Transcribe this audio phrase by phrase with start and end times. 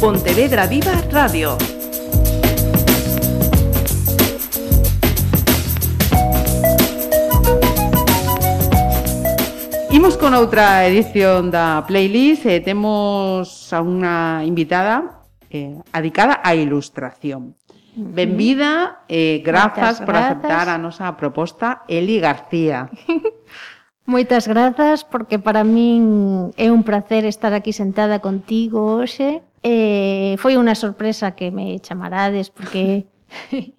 [0.00, 1.56] Pontevedra Viva Radio.
[9.90, 17.56] Imos con outra edición da playlist e temos a unha invitada eh, adicada á ilustración.
[17.96, 22.92] Benvida eh, grazas por aceptar a nosa proposta Eli García.
[24.06, 29.42] Moitas grazas, porque para min é un placer estar aquí sentada contigo hoxe.
[29.66, 33.10] Eh, foi unha sorpresa que me chamarades, porque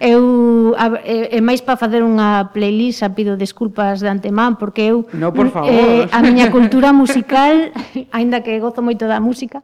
[0.00, 4.88] Eu a, e, e máis para facer unha playlist, a pido desculpas de antemán porque
[4.88, 5.68] eu No, por eh, favor.
[5.68, 7.68] Eh, a miña cultura musical,
[8.16, 9.60] aínda que gozo moito da música,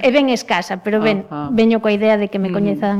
[0.00, 2.96] é ben escasa, pero ben, veño coa idea de que me coñezan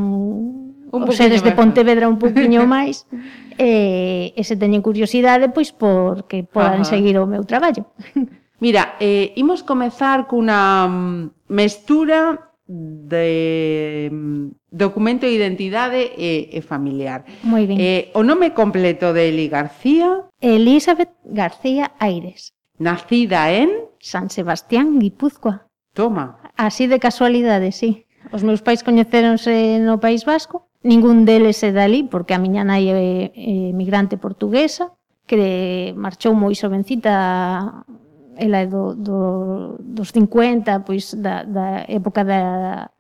[0.93, 1.09] mm.
[1.09, 3.09] os seres de Pontevedra un poquinho máis.
[3.59, 6.93] e, e se teñen curiosidade, pois porque podan Ajá.
[6.97, 7.89] seguir o meu traballo.
[8.61, 17.25] Mira, eh, imos comezar cunha mm, mestura de mm, documento de identidade e, e familiar.
[17.45, 17.77] Moi ben.
[17.77, 20.25] Eh, o nome completo de Eli García?
[20.41, 22.57] Elizabeth García Aires.
[22.79, 23.89] Nacida en?
[24.01, 25.69] San Sebastián, Guipúzcoa.
[25.93, 26.39] Toma.
[26.57, 28.05] Así de casualidade, sí.
[28.33, 32.87] Os meus pais coñecéronse no País Vasco Ningún deles é dali, porque a miña nai
[32.87, 34.95] é, é migrante portuguesa,
[35.27, 37.83] que marchou moi jovencita
[38.37, 42.91] ela é do, do, dos 50, pois da, da época da,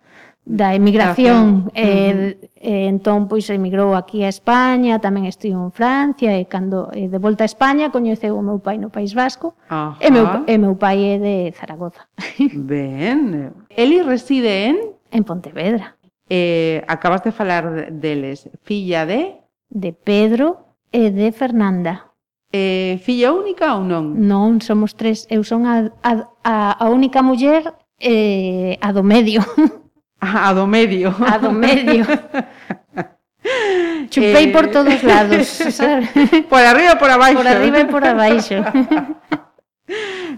[0.46, 1.70] da emigración.
[1.74, 2.50] E, uh -huh.
[2.56, 7.18] e, entón, pois, emigrou aquí a España, tamén estivo en Francia, e cando e de
[7.18, 9.98] volta a España coñeceu o meu pai no País Vasco, Ajá.
[10.00, 12.06] e meu, e meu pai é de Zaragoza.
[12.70, 13.52] Ben.
[13.74, 14.76] Eli reside en?
[15.10, 15.98] En Pontevedra.
[16.28, 18.50] Eh, acabas de falar deles.
[18.62, 19.38] Filla de?
[19.70, 22.10] De Pedro e de Fernanda.
[22.52, 24.14] Eh, filla única ou non?
[24.14, 25.26] Non, somos tres.
[25.28, 29.42] Eu son a, a, a única muller eh, a do medio.
[30.18, 31.14] A, do medio.
[31.20, 32.02] A do medio.
[34.10, 34.52] Chupei eh...
[34.52, 36.08] por todos lados, sabes?
[36.48, 37.36] Por arriba e por abaixo.
[37.36, 38.64] Por arriba e por abaixo.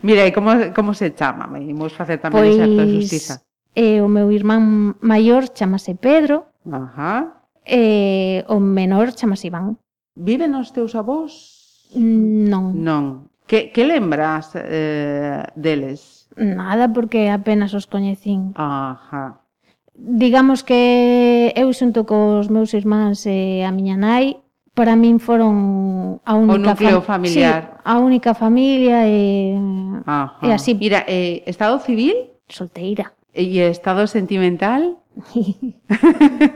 [0.03, 1.47] Mira, e como, como se chama?
[1.63, 3.35] Imos facer tamén pois, pues, de justiza.
[3.79, 6.51] E o meu irmán maior chamase Pedro.
[6.67, 7.47] Ajá.
[7.63, 9.79] E o menor chamase Iván.
[10.19, 11.95] Viven os teus avós?
[11.95, 12.75] Non.
[12.75, 13.31] Non.
[13.47, 16.27] Que, que lembras eh, deles?
[16.35, 18.51] Nada, porque apenas os coñecín.
[18.59, 19.47] Ajá.
[19.95, 24.43] Digamos que eu xunto cos meus irmáns e a miña nai,
[24.75, 27.63] para min foron a única o núcleo fam familiar.
[27.63, 29.55] Sí, a única familia e,
[30.03, 30.43] Ajá.
[30.43, 30.75] e así.
[30.75, 32.35] Mira, eh, estado civil?
[32.47, 33.18] Solteira.
[33.39, 34.99] E estado sentimental?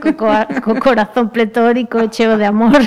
[0.03, 0.27] co, co,
[0.59, 2.83] co corazón pletórico cheo de amor.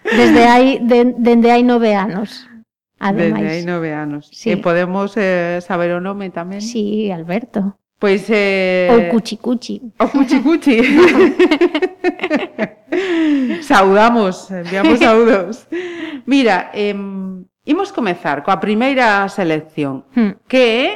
[0.00, 2.48] Desde hai, de, dende hai nove anos.
[2.96, 3.44] Ademais.
[3.44, 4.32] Dende hai nove anos.
[4.32, 4.56] Sí.
[4.56, 6.64] E podemos eh, saber o nome tamén?
[6.64, 7.76] Sí, Alberto.
[8.00, 8.24] Pois...
[8.32, 8.88] Eh...
[8.88, 9.84] O Cuchi Cuchi.
[10.00, 10.80] O Cuchi Cuchi.
[13.68, 15.68] Saudamos, enviamos saúdos.
[16.24, 16.96] Mira, eh,
[17.68, 20.08] imos comezar coa primeira selección.
[20.16, 20.40] Hmm.
[20.48, 20.86] Que é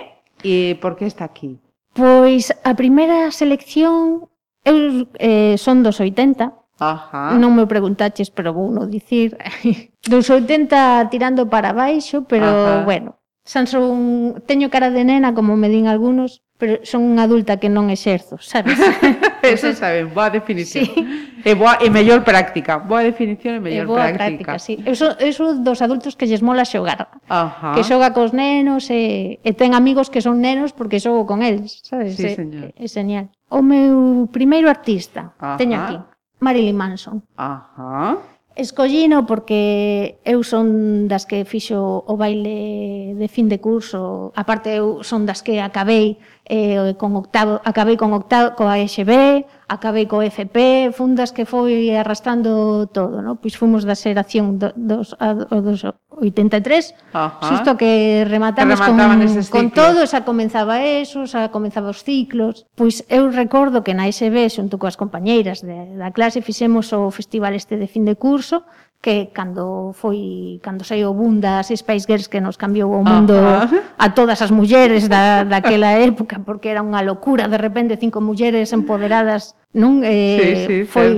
[0.41, 1.61] e por que está aquí?
[1.93, 4.29] Pois a primeira selección
[4.65, 6.53] eu eh, son dos 80.
[6.81, 7.37] Ajá.
[7.39, 9.37] Non me preguntaches, pero vou non dicir.
[10.13, 12.85] dos 80 tirando para baixo, pero Ajá.
[12.89, 13.21] bueno.
[13.45, 17.91] Sanson, teño cara de nena, como me din algunos, pero son unha adulta que non
[17.91, 18.79] exerzo, sabes?
[19.43, 20.87] Eso saben, boa definición.
[20.87, 21.43] Sí.
[21.43, 22.79] E, boa, e mellor práctica.
[22.79, 24.55] Boa definición e mellor e boa práctica.
[24.55, 24.79] práctica sí.
[24.87, 27.11] Eso, eso dos adultos que lles mola xogar.
[27.27, 27.75] Ajá.
[27.75, 31.83] Que xoga cos nenos e, e ten amigos que son nenos porque xogo con eles,
[31.83, 32.15] sabes?
[32.15, 32.71] Sí, señor.
[32.79, 33.35] É, é señal.
[33.51, 35.59] O meu primeiro artista, Ajá.
[35.59, 35.99] teño aquí,
[36.39, 37.27] Marilyn Manson.
[37.35, 38.23] Ajá.
[38.55, 45.01] Escollino porque eu son das que fixo o baile de fin de curso, aparte eu
[45.01, 46.21] son das que acabei
[46.53, 52.85] eh, con octavo, acabei con octavo, coa EXB, acabei co FP, fundas que foi arrastrando
[52.93, 53.41] todo, no?
[53.41, 57.41] Pois fomos da xeración do, dos, a, dos 83, Ajá.
[57.49, 59.01] xusto que rematamos con,
[59.49, 62.69] con todo, xa comenzaba eso, xa comenzaba os ciclos.
[62.77, 67.57] Pois eu recordo que na SB, xunto coas compañeiras de, da clase, fixemos o festival
[67.57, 68.69] este de fin de curso,
[69.03, 73.35] que cando foi cando saiu o boom das Spice Girls que nos cambiou o mundo
[73.35, 73.83] uh -huh.
[73.99, 78.71] a todas as mulleres da, daquela época porque era unha locura de repente cinco mulleres
[78.71, 81.11] empoderadas non eh, sí, sí, foi,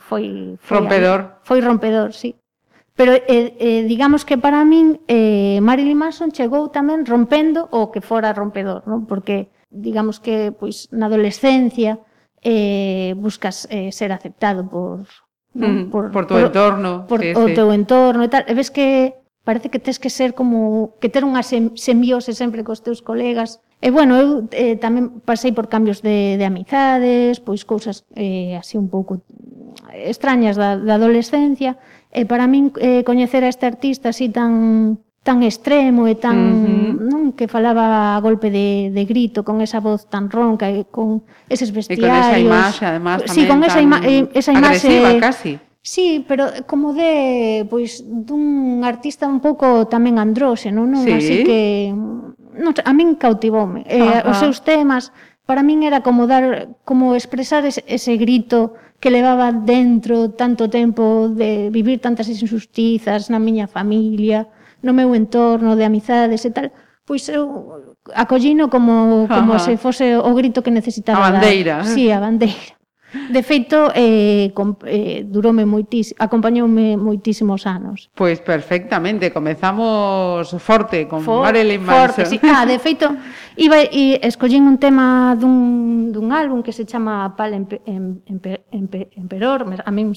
[0.00, 1.20] foi foi rompedor.
[1.42, 2.36] Foi rompedor sí.
[2.96, 8.00] Pero eh, eh, digamos que para min eh, Marilyn Manson chegou tamén rompendo o que
[8.00, 9.04] fora rompedor non?
[9.04, 12.00] Porque digamos que pois na adolescencia
[12.40, 15.04] eh, buscas eh, ser aceptado por
[15.56, 17.06] Mm, por, por tu por, entorno.
[17.06, 17.54] Por sí, o sí.
[17.54, 18.44] teu entorno e tal.
[18.44, 22.84] E ves que parece que tes que ser como que ter unha sembiose sempre cos
[22.84, 23.64] teus colegas.
[23.80, 28.76] E bueno, eu eh, tamén pasei por cambios de, de amizades, pois cousas eh, así
[28.76, 29.20] un pouco
[29.92, 31.80] extrañas da, da adolescencia.
[32.12, 36.94] E para min eh, coñecer a este artista así tan tan extremo e tan, uh
[36.94, 37.10] -huh.
[37.10, 41.26] non, que falaba a golpe de, de grito con esa voz tan ronca e con
[41.50, 42.06] eses vestiarios.
[42.06, 43.34] E con esa imaxe, además, tamén.
[43.34, 45.52] Sí, con esa, ima eh, esa imaxe agresiva casi.
[45.82, 51.02] Sí, pero como de pois dun artista un pouco tamén andróxeno, non?
[51.02, 51.14] Sí.
[51.14, 53.82] Así que non, a min cautivoume.
[53.86, 55.10] Eh, os seus temas
[55.42, 61.28] para min era como dar como expresar ese, ese grito que levaba dentro tanto tempo
[61.30, 64.46] de vivir tantas injustizas na miña familia,
[64.86, 66.70] no meu entorno de amizades e tal,
[67.04, 67.44] pois eu
[68.14, 69.64] acollino como, como Ajá.
[69.64, 71.26] se fose o grito que necesitaba.
[71.26, 71.82] A bandeira.
[71.82, 71.84] Dar.
[71.84, 72.75] Sí, a bandeira.
[73.12, 78.10] De feito, eh, com, eh, durome moitís, acompañoume moitísimos anos.
[78.18, 82.26] Pois perfectamente, comezamos forte con For, Marilyn Manson.
[82.26, 82.40] Forte, sí.
[82.42, 83.14] Ah, de feito,
[83.54, 89.08] iba e escollín un tema dun, dun álbum que se chama Pal Empe, empe, empe,
[89.14, 90.10] Emperor, a min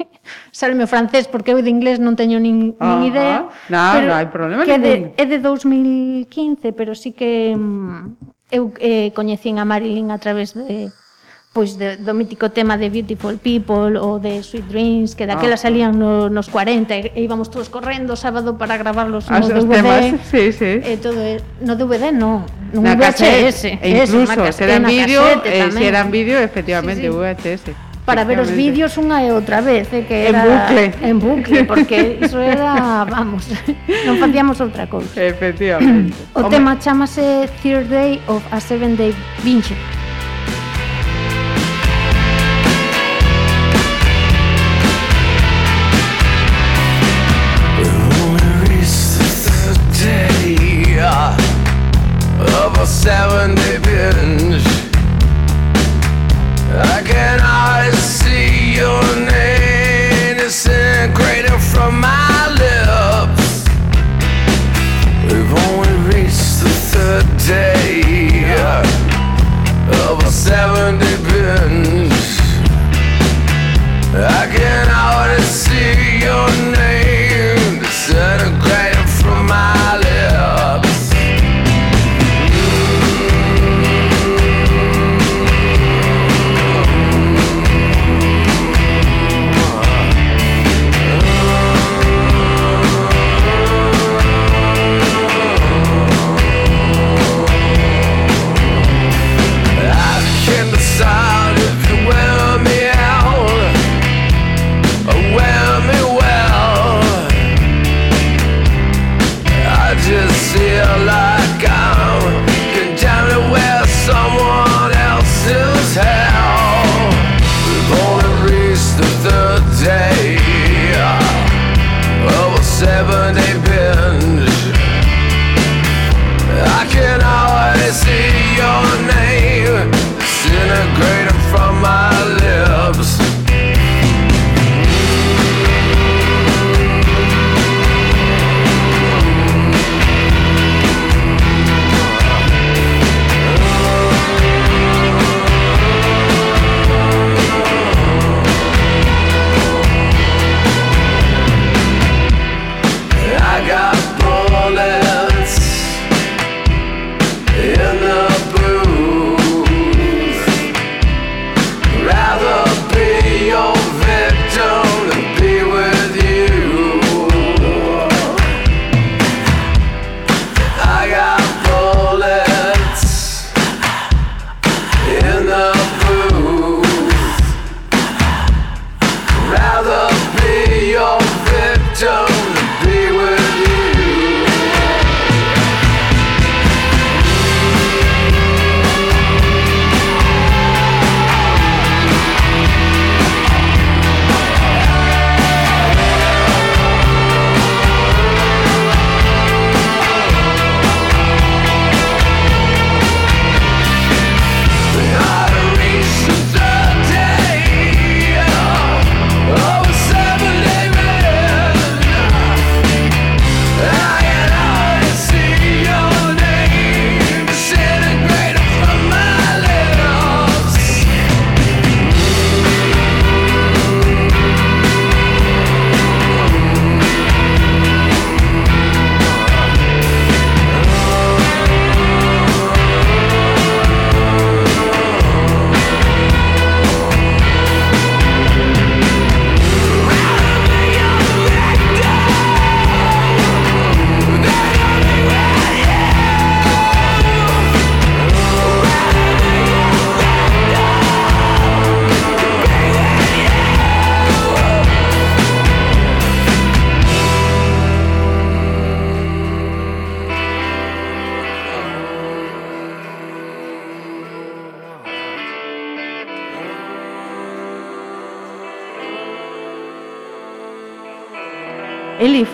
[0.50, 3.10] salme o francés porque eu de inglés non teño nin, nin uh -huh.
[3.10, 3.38] idea.
[3.66, 5.14] No, pero hai problema que ningún.
[5.14, 10.54] de, é de 2015, pero sí que mm, eu eh, coñecín a Marilyn a través
[10.54, 10.94] de
[11.58, 15.64] pois de, do mítico tema de Beautiful People ou de Sweet Dreams, que daquela ah.
[15.66, 19.82] salían no, nos 40 e íbamos todos correndo sábado para gravarlos ah, no As, DVD.
[19.82, 20.78] Temas, sí, sí.
[20.86, 21.18] E todo
[21.58, 23.74] no DVD no, no na VHS.
[23.74, 27.74] E incluso, eso, se eran vídeo, eh, se eran vídeo, efectivamente, sí, sí.
[27.74, 31.16] VHS para ver os vídeos unha e outra vez, eh, que era en bucle, en
[31.18, 33.50] bucle porque iso era, vamos,
[34.06, 35.10] non facíamos outra cousa.
[35.18, 36.14] Efectivamente.
[36.38, 36.54] O Home.
[36.54, 39.10] tema chamase Third Day of a Seven Day
[39.42, 39.97] Binge.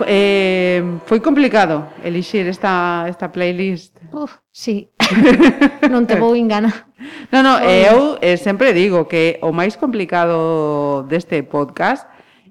[0.06, 3.96] eh, foi complicado elixir esta, esta playlist.
[4.12, 4.90] Uf, sí.
[5.92, 6.90] non te vou engana.
[7.30, 12.08] No, no, eu eh, sempre digo que o máis complicado deste podcast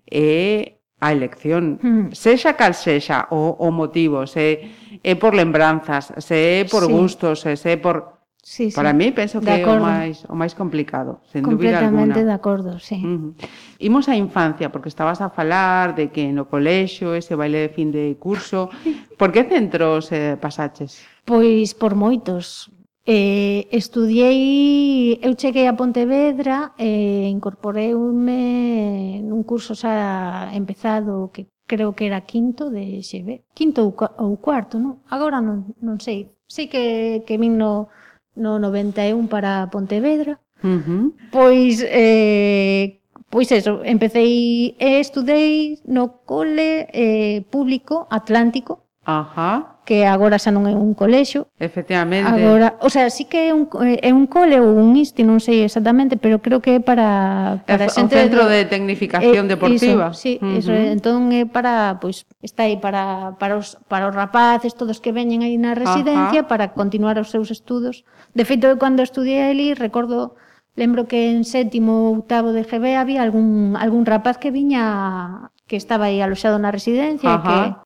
[0.07, 2.15] é a elección, mm.
[2.15, 4.71] sexa cal sexa o, o motivo, se
[5.03, 6.91] é por lembranzas, se é por sí.
[6.91, 11.23] gustos, se é por Sí, Para mí penso que é o máis, o máis complicado,
[11.31, 12.11] sen dúbida alguna.
[12.11, 12.99] Completamente de acordo, sí.
[12.99, 13.47] Uh -huh.
[13.79, 17.95] Imos á infancia, porque estabas a falar de que no colexio ese baile de fin
[17.95, 18.67] de curso,
[19.19, 20.99] por que centros eh, pasaches?
[21.23, 22.67] Pois por moitos.
[23.07, 31.95] Eh, estudiei, eu cheguei a Pontevedra e eh, incorporeume nun curso xa empezado que creo
[31.95, 34.99] que era quinto de XB, quinto ou, ou cuarto, non?
[35.07, 36.27] Agora non, non sei.
[36.43, 37.87] Sei que, que vin no,
[38.35, 40.39] no 91 para Pontevedra.
[40.63, 41.13] Uh -huh.
[41.31, 42.99] Pois eh,
[43.29, 49.73] pois eso, empecé e estudei no cole eh, público Atlántico Ajá.
[49.83, 51.51] que agora xa non é un colexio.
[51.59, 52.31] Efectivamente.
[52.31, 55.67] Agora, o sea, sí que é un, é un cole ou un isti, non sei
[55.67, 58.15] exactamente, pero creo que é para, para é, xente...
[58.15, 60.15] un centro de, de tecnificación eh, deportiva.
[60.15, 60.59] Iso, sí, uh -huh.
[60.59, 65.11] iso, entón é para, pois, está aí para, para, os, para os rapaces, todos que
[65.11, 66.49] veñen aí na residencia, Ajá.
[66.49, 68.07] para continuar os seus estudos.
[68.31, 70.39] De feito, cando estudiei ali, recordo
[70.75, 75.75] Lembro que en sétimo ou octavo de GB había algún, algún rapaz que viña que
[75.75, 77.43] estaba aí aloxado na residencia Ajá.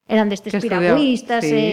[0.07, 1.53] que eran destes que piragüistas sí.
[1.53, 1.65] e,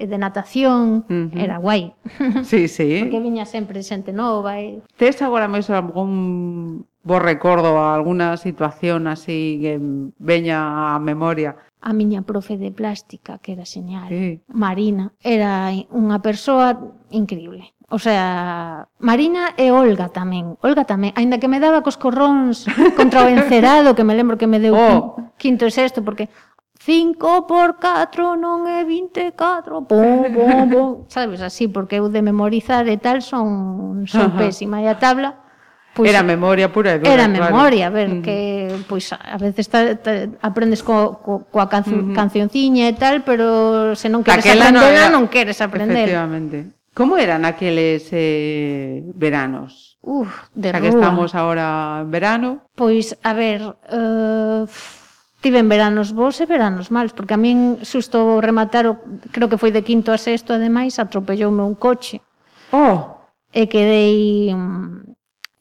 [0.00, 1.36] e de natación, uh -huh.
[1.36, 1.92] era guai.
[2.48, 3.04] Sí, sí.
[3.04, 9.06] Porque viña sempre xente nova e Tes agora mesmo algún bo recordo a alguna situación
[9.06, 9.76] así que
[10.18, 11.56] veña á memoria?
[11.82, 14.40] A miña profe de plástica, que era señal, sí.
[14.46, 16.78] Marina, era unha persoa
[17.10, 17.74] increíble.
[17.92, 20.56] O sea, Marina e Olga tamén.
[20.64, 22.64] Olga tamén, aínda que me daba cos corróns
[22.96, 25.20] contra o encerado, que me lembro que me deu oh.
[25.36, 26.32] quinto e sexto, porque
[26.80, 32.88] 5 por 4 non é 24, pum, pum, pum, sabes, así, porque eu de memorizar
[32.88, 34.80] e tal son, son pésima.
[34.80, 35.36] E a tabla,
[35.92, 37.12] Pois, era memoria pura e dura.
[37.12, 37.92] Era memoria, claro.
[37.92, 38.22] a ver, mm.
[38.24, 38.36] que
[38.88, 42.16] pois a veces ta, ta, aprendes co, co, coa cancio, mm -hmm.
[42.16, 45.12] cancionciña e tal, pero se non queres aprendela, aprender, non, era...
[45.12, 46.08] non queres aprender.
[46.08, 46.80] Efectivamente.
[46.94, 49.96] Como eran aqueles eh, veranos?
[50.04, 52.50] Uf, de xa que estamos agora en verano.
[52.76, 54.68] Pois, a ver, uh,
[55.40, 59.00] tiven veranos bons e veranos malos, porque a min susto rematar, o,
[59.32, 62.20] creo que foi de quinto a sexto, ademais, atropelloume un coche.
[62.76, 63.24] Oh!
[63.48, 64.52] E quedei...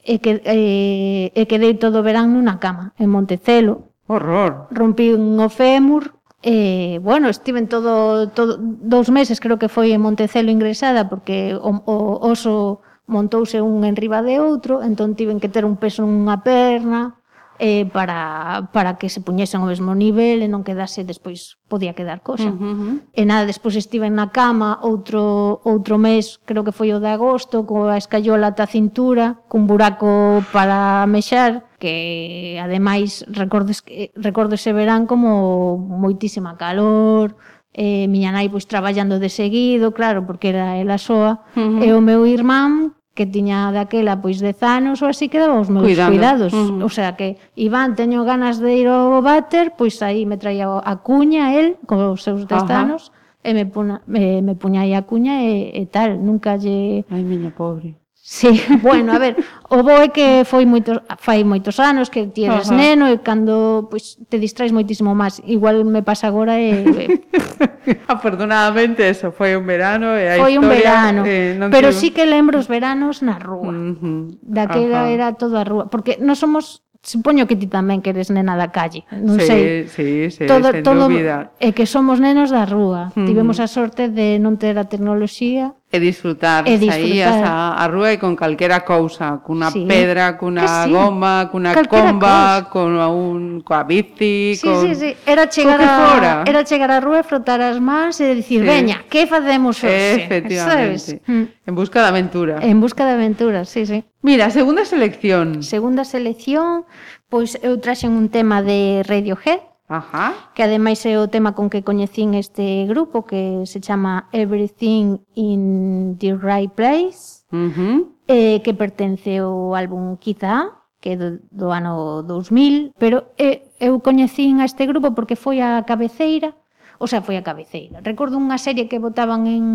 [0.04, 3.96] E, que, e, e quedei todo o verán nunha cama, en Montecelo.
[4.10, 4.68] Horror!
[4.74, 10.02] Rompí un o fémur, Eh, bueno, estiven todo, todo dous meses, creo que foi en
[10.02, 15.54] Montecelo ingresada, porque o, o oso montouse un en riba de outro, entón tiven que
[15.54, 17.22] ter un peso nunha perna
[17.62, 22.26] eh, para, para que se puñesen ao mesmo nivel e non quedase, despois podía quedar
[22.26, 22.50] cosa.
[22.50, 22.94] Uh -huh.
[23.14, 27.70] E nada, despois estive na cama outro, outro mes, creo que foi o de agosto,
[27.70, 33.74] coa escayola ata cintura, cun buraco para mexar, que ademais recordo,
[34.14, 37.34] recordo ese verán como moitísima calor,
[37.74, 41.82] eh, miña nai pois traballando de seguido, claro, porque era ela soa, uh -huh.
[41.82, 45.84] e o meu irmán que tiña daquela pois 10 anos ou así quedaba os meus
[45.84, 46.14] Cuidando.
[46.14, 46.52] cuidados.
[46.54, 46.88] Uh -huh.
[46.88, 50.94] O sea que Iván teño ganas de ir ao váter, pois aí me traía a
[51.02, 52.86] cuña el con os seus 10 Ajá.
[52.86, 53.12] anos
[53.42, 57.50] e me, puna, me, me aí a cuña e, e tal, nunca lle Ai, miña
[57.52, 58.01] pobre.
[58.32, 58.48] Sí,
[58.82, 59.36] bueno, a ver,
[59.68, 62.80] o bo é que foi moitos, fai moitos anos que ti eres uh -huh.
[62.80, 65.44] neno e cando pois, te distraes moitísimo máis.
[65.44, 66.80] Igual me pasa agora e...
[66.80, 67.28] e...
[68.08, 70.64] Afortunadamente, eso, foi un verano e a foi historia...
[70.64, 72.00] Foi un verano, eh, non pero tive...
[72.00, 73.68] sí que lembro os veranos na rúa.
[73.68, 74.32] Uh -huh.
[74.40, 75.16] Daquela uh -huh.
[75.20, 78.72] era todo a rúa, porque non somos supoño que ti tamén que eres nena da
[78.72, 79.62] calle, non sí, sei.
[79.92, 81.52] Sí, sí, todo, sen todo, dúbida.
[81.60, 83.12] É que somos nenos da rúa.
[83.12, 83.28] Mm.
[83.28, 86.96] Tivemos a sorte de non ter a tecnoloxía, e disfrutar, e disfrutar.
[86.96, 89.84] saías a, a rúa e con calquera cousa, cunha sí.
[89.84, 90.92] pedra, cunha sí.
[90.92, 96.44] goma, cunha calquera comba, con un coa bici, sí, con Sí, sí, era chegar a
[96.48, 98.68] era chegar a rúa e frotar as mans e dicir, sí.
[98.68, 101.20] "Veña, que facemos hoxe?" Efectivamente.
[101.20, 101.28] ¿Sabes?
[101.28, 101.44] Mm.
[101.68, 102.56] En busca de aventura.
[102.64, 104.08] En busca de aventura, sí, sí.
[104.24, 105.60] Mira, segunda selección.
[105.60, 106.88] Segunda selección,
[107.28, 110.52] pois eu traxen un tema de Radiohead, Ajá.
[110.56, 116.16] que ademais é o tema con que coñecín este grupo que se chama Everything in
[116.16, 117.98] the Right Place, uh -huh.
[118.32, 120.72] eh, que pertence ao álbum Quizá,
[121.04, 125.60] que é do, do ano 2000, pero eh, eu coñecín a este grupo porque foi
[125.60, 126.56] a cabeceira
[127.02, 127.98] O sea, foi a cabeceira.
[128.06, 129.66] Recordo unha serie que votaban en,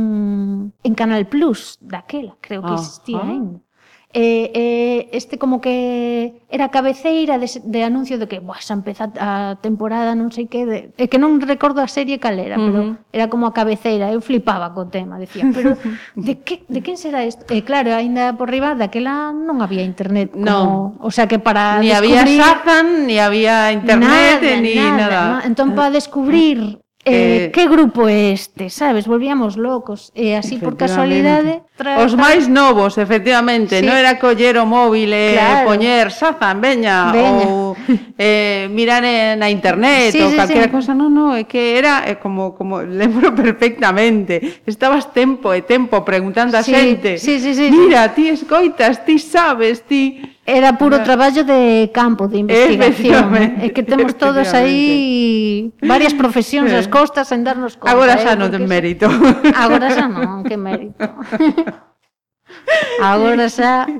[0.70, 3.34] en Canal Plus daquela, creo que existía uh -huh.
[3.34, 3.58] ainda
[4.18, 9.12] eh, eh, este como que era cabeceira de, de anuncio de que Buah, xa empeza
[9.20, 12.72] a temporada non sei que de, é que non recordo a serie calera uh -huh.
[12.72, 12.80] pero
[13.12, 15.76] era como a cabeceira eu flipaba co tema decía pero
[16.16, 19.84] de que de quen será isto e eh, claro aínda por riba daquela non había
[19.84, 20.96] internet como, no.
[21.04, 25.44] o sea que para ni descubrir, había Shazam ni había internet nada, ni nada, nada.
[25.44, 25.96] entón para ah.
[26.00, 29.06] descubrir Eh, eh que grupo é este, sabes?
[29.06, 30.10] Volvíamos locos.
[30.10, 31.62] E eh, así por casualidade...
[31.78, 32.02] Tra...
[32.02, 33.78] Os máis novos, efectivamente.
[33.78, 33.86] Sí.
[33.86, 35.70] Non era coller o móvil e claro.
[35.70, 37.46] poñer Sazan, veña, veña.
[37.46, 37.78] ou
[38.18, 40.74] eh, mirar eh, na internet sí, ou sí, calquera sí.
[40.74, 40.98] cosa.
[40.98, 44.66] Non, non, é que era eh, como, como lembro perfectamente.
[44.66, 47.22] Estabas tempo e tempo preguntando a sí, xente.
[47.22, 48.18] Sí, sí, sí, Mira, sí.
[48.18, 50.34] ti escoitas, ti sabes, ti...
[50.46, 53.34] Era puro traballo de campo, de investigación.
[53.34, 56.92] É que temos todos aí varias profesións ás eh.
[56.94, 57.90] costas en darnos conta.
[57.90, 59.10] Agora eh, xa eh, non ten mérito.
[59.58, 61.02] Agora xa non, que mérito.
[63.02, 63.90] Agora xa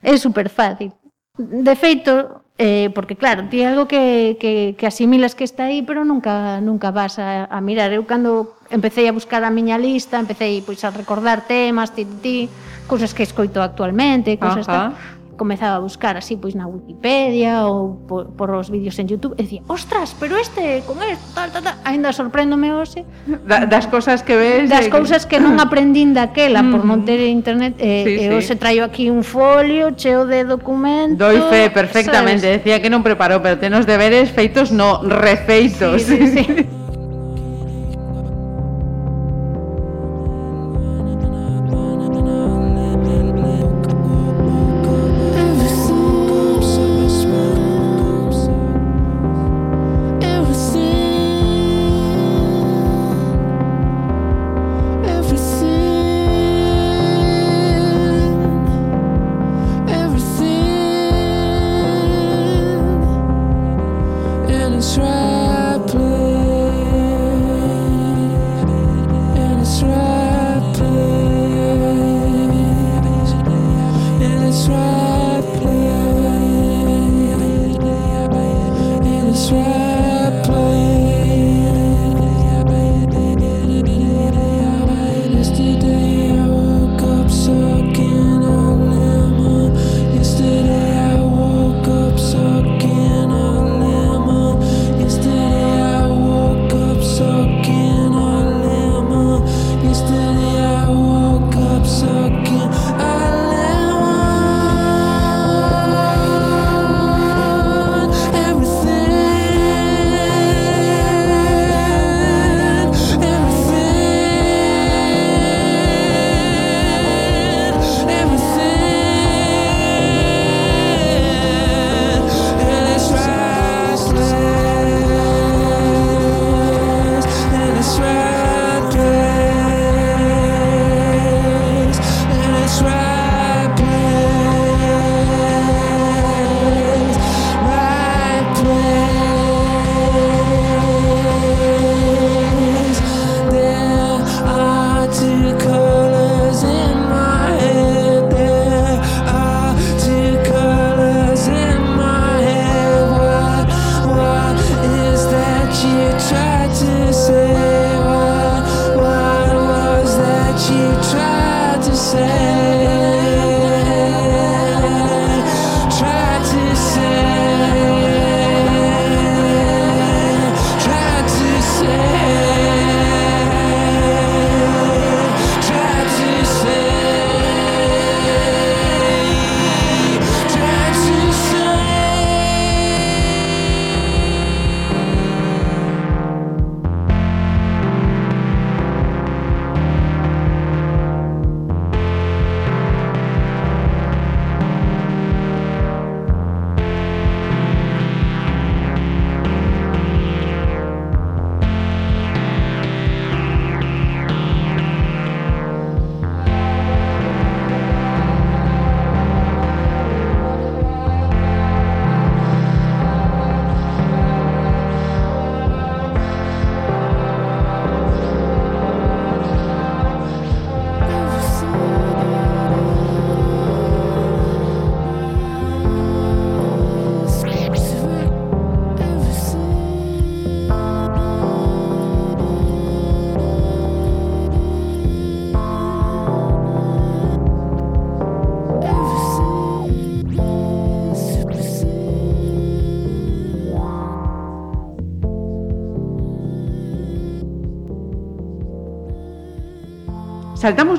[0.00, 0.96] é super fácil.
[1.36, 6.08] De feito, eh, porque claro, ti algo que, que, que asimilas que está aí, pero
[6.08, 7.92] nunca nunca vas a, a mirar.
[7.92, 12.48] Eu cando empecé a buscar a miña lista, empecé pois, a recordar temas, ti, ti,
[12.88, 14.96] cousas que escoito actualmente, cousas tal
[15.42, 19.42] comezaba a buscar así pois na Wikipedia ou por, por os vídeos en YouTube e
[19.42, 24.22] dicía, ostras, pero este con esto, tal, tal, tal, ainda sorpréndome hoxe da, das cousas
[24.22, 24.94] que ves das eh, que...
[24.94, 26.70] cousas que non aprendín daquela mm.
[26.70, 28.30] por non ter internet e, sí, e sí.
[28.30, 32.62] hoxe traio aquí un folio cheo de documentos doi fe perfectamente, ¿sabes?
[32.62, 36.46] decía que non preparou pero ten os deberes feitos no refeitos sí, sí, sí.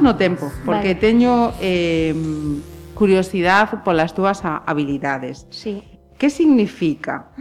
[0.04, 1.02] no tempo, porque vale.
[1.02, 2.14] teño eh,
[2.94, 5.48] curiosidade polas túas habilidades.
[5.50, 5.82] Sí.
[6.20, 7.32] Que significa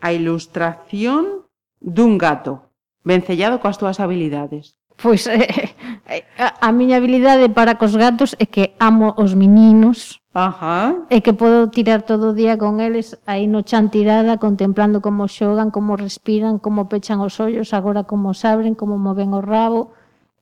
[0.00, 1.44] a ilustración
[1.78, 2.72] dun gato
[3.04, 4.80] vencellado coas túas habilidades?
[5.00, 5.72] Pois eh,
[6.08, 10.20] eh, a, a miña habilidade para cos gatos é que amo os meninos.
[10.30, 10.94] Ajá.
[11.10, 15.26] E que podo tirar todo o día con eles aí no chan tirada contemplando como
[15.26, 19.96] xogan, como respiran, como pechan os ollos, agora como sabren, abren, como moven o rabo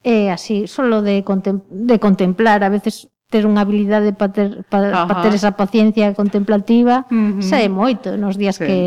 [0.09, 5.05] é así, solo de, contem de contemplar, a veces ter unha habilidade para ter, para,
[5.05, 7.45] pa ter esa paciencia contemplativa, uh -huh.
[7.45, 8.65] sae moito nos días sí.
[8.65, 8.79] que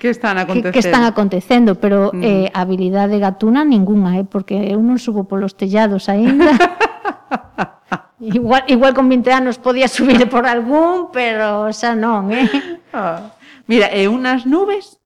[0.00, 0.72] que están acontecendo.
[0.72, 2.24] Que, están acontecendo, pero uh -huh.
[2.24, 6.56] eh, habilidade gatuna ningunha, eh, porque eu non subo polos tellados aínda.
[8.20, 12.48] igual, igual con 20 anos podía subir por algún, pero xa non, eh.
[12.96, 13.36] Ah.
[13.68, 14.98] Mira, e unhas nubes?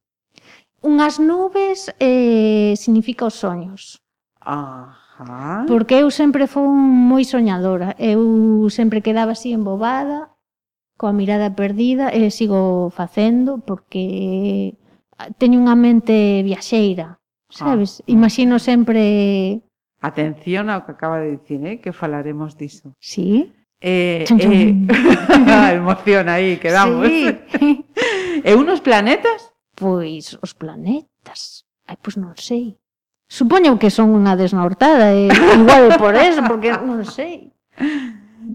[0.78, 3.98] Unhas nubes eh, significa os soños.
[4.40, 5.03] Ah.
[5.18, 5.64] Ajá.
[5.66, 7.94] Porque eu sempre fui moi soñadora.
[7.98, 10.34] Eu sempre quedaba así embobada,
[10.98, 14.74] coa mirada perdida, e sigo facendo, porque
[15.38, 18.02] teño unha mente viaxeira, sabes?
[18.02, 18.10] Ah, ah.
[18.10, 19.62] Imagino sempre...
[20.04, 21.80] Atención ao que acaba de dicir, eh?
[21.80, 22.92] que falaremos diso.
[23.00, 23.54] Sí?
[23.80, 24.52] Eh, chum, chum.
[24.52, 25.74] eh...
[25.80, 27.06] emoción aí, quedamos.
[27.08, 27.30] Sí.
[28.48, 29.54] e unos planetas?
[29.74, 32.78] Pois os planetas, ai, pois non sei.
[33.26, 37.50] Supoño que son unha desnortada, e igual é por eso, porque non sei.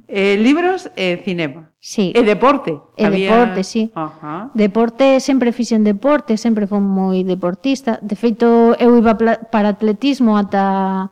[0.05, 1.73] Eh, libros e eh, cinema.
[1.79, 2.13] Sí.
[2.13, 2.77] E deporte.
[2.97, 3.33] E Había...
[3.33, 3.89] deporte, sí.
[3.95, 4.51] Ajá.
[4.53, 7.97] Deporte, sempre fixen deporte, sempre fui moi deportista.
[8.03, 11.09] De feito, eu iba para atletismo ata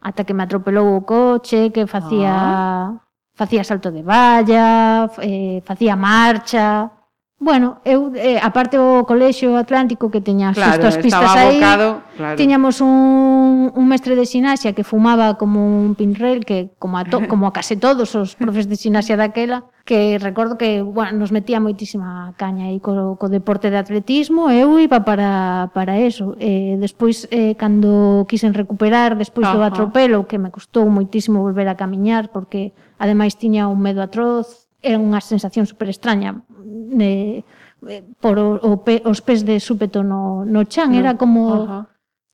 [0.00, 2.86] ata que me atropelou o coche, que facía ah.
[3.34, 6.99] facía salto de valla, eh, facía marcha.
[7.40, 12.36] Bueno, eu eh, aparte o colexio Atlántico que teña claro, as pistas aí, abocado, claro.
[12.36, 17.24] tiñamos un, un mestre de sinaxia que fumaba como un pinrel que como a to,
[17.32, 21.64] como a case todos os profes de sinaxia daquela, que recordo que bueno, nos metía
[21.64, 26.36] moitísima caña aí co, co deporte de atletismo, eu iba para para eso.
[26.36, 31.72] Eh, despois eh, cando quixen recuperar despois uh do atropelo, que me custou moitísimo volver
[31.72, 36.40] a camiñar porque ademais tiña un medo atroz era unha sensación super extraña
[37.00, 37.44] eh,
[38.20, 40.98] por o, o pe, os pés de súpeto no, no chan, no.
[40.98, 41.80] era como Ajá.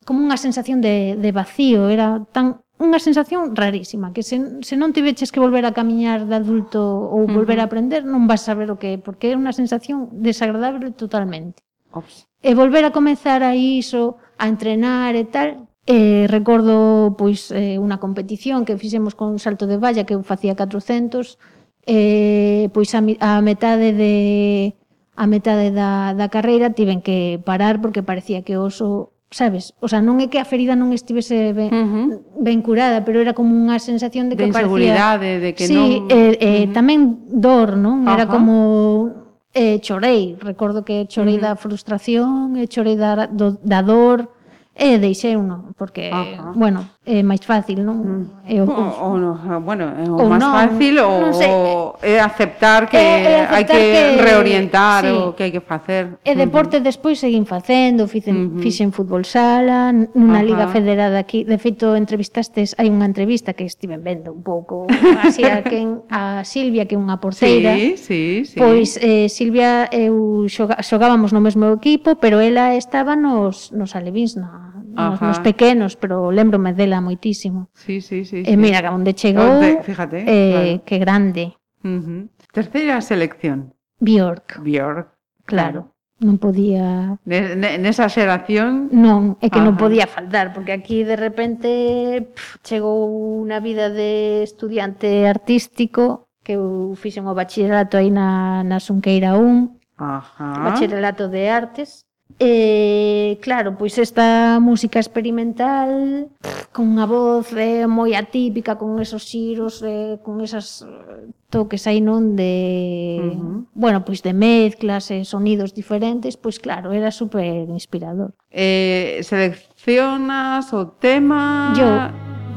[0.07, 4.93] como unha sensación de, de vacío, era tan unha sensación rarísima, que se, se non
[4.93, 7.37] te veches que volver a camiñar de adulto ou uh -huh.
[7.41, 11.65] volver a aprender, non vas saber o que é, porque é unha sensación desagradable totalmente.
[11.91, 12.29] Ops.
[12.45, 18.03] E volver a comenzar a iso, a entrenar e tal, Eh, recordo pois eh, unha
[18.03, 21.39] competición que fixemos con salto de valla que eu facía 400
[21.87, 24.75] eh, pois a, a metade de
[25.17, 29.75] a metade da, da carreira tiven que parar porque parecía que o oso sabes?
[29.81, 32.07] O sea, non é que a ferida non estivese ben, uh -huh.
[32.39, 35.19] ben curada, pero era como unha sensación de que de parecía...
[35.19, 36.09] De de que sí, non...
[36.09, 36.75] eh, eh, uh -huh.
[36.75, 38.07] tamén dor, non?
[38.07, 38.35] Era Ajá.
[38.35, 39.27] como...
[39.57, 41.57] Eh, chorei, recordo que chorei uh -huh.
[41.57, 44.29] da frustración, e chorei da, do, da dor,
[44.77, 46.53] e eh, deixei uno, porque, Ajá.
[46.53, 48.03] bueno, é máis fácil, non?
[48.03, 48.25] Mm.
[48.51, 51.33] É o, o, o, o ah, bueno, é o, o máis non, fácil o, non
[51.39, 51.55] sei,
[52.03, 55.15] é aceptar que é, é aceptar hai que, que reorientar sí.
[55.15, 56.19] o que hai que facer.
[56.27, 56.43] E mm-hmm.
[56.43, 56.91] deporte uh -huh.
[56.91, 58.59] despois seguín facendo, fixen, uh mm-hmm.
[58.59, 58.63] -huh.
[58.67, 61.47] fixen fútbol sala, nunha liga federada aquí.
[61.47, 64.91] De feito, entrevistastes, hai unha entrevista que estiven vendo un pouco
[65.23, 67.79] así a, quen, a Silvia, que é unha porteira.
[67.79, 68.59] Sí, sí, sí.
[68.59, 74.35] Pois eh, Silvia, eu xoga, xogábamos no mesmo equipo, pero ela estaba nos, nos alevins,
[74.35, 77.69] na, nos, nos pequenos, pero lembrome dela moitísimo.
[77.75, 78.45] Sí, sí, sí.
[78.45, 78.57] E eh, sí.
[78.57, 80.85] mira, que onde chegou, onde, fíjate, eh, claro.
[80.85, 81.45] que grande.
[81.83, 82.21] Uh -huh.
[82.53, 83.75] Terceira selección.
[84.01, 84.61] Bjork.
[84.63, 85.13] Bjork.
[85.45, 85.93] Claro.
[85.93, 85.97] claro.
[86.17, 87.21] Non podía...
[87.29, 88.89] Nesa xeración...
[88.89, 89.69] Non, é que Ajá.
[89.69, 93.05] non podía faltar, porque aquí de repente pff, chegou
[93.45, 100.01] unha vida de estudiante artístico que eu fixen o bachillerato aí na, na Sunqueira 1,
[100.01, 100.73] Ajá.
[100.73, 102.06] bachillerato de artes,
[102.39, 106.29] E, claro, pois esta música experimental
[106.69, 112.05] con unha voz eh, moi atípica, con esos xiros, eh, con esas eh, toques aí
[112.05, 113.59] non de, uh -huh.
[113.73, 118.37] bueno, pois de mezclas e eh, sonidos diferentes, pois claro, era super inspirador.
[118.53, 121.89] Eh, seleccionas o tema Yo,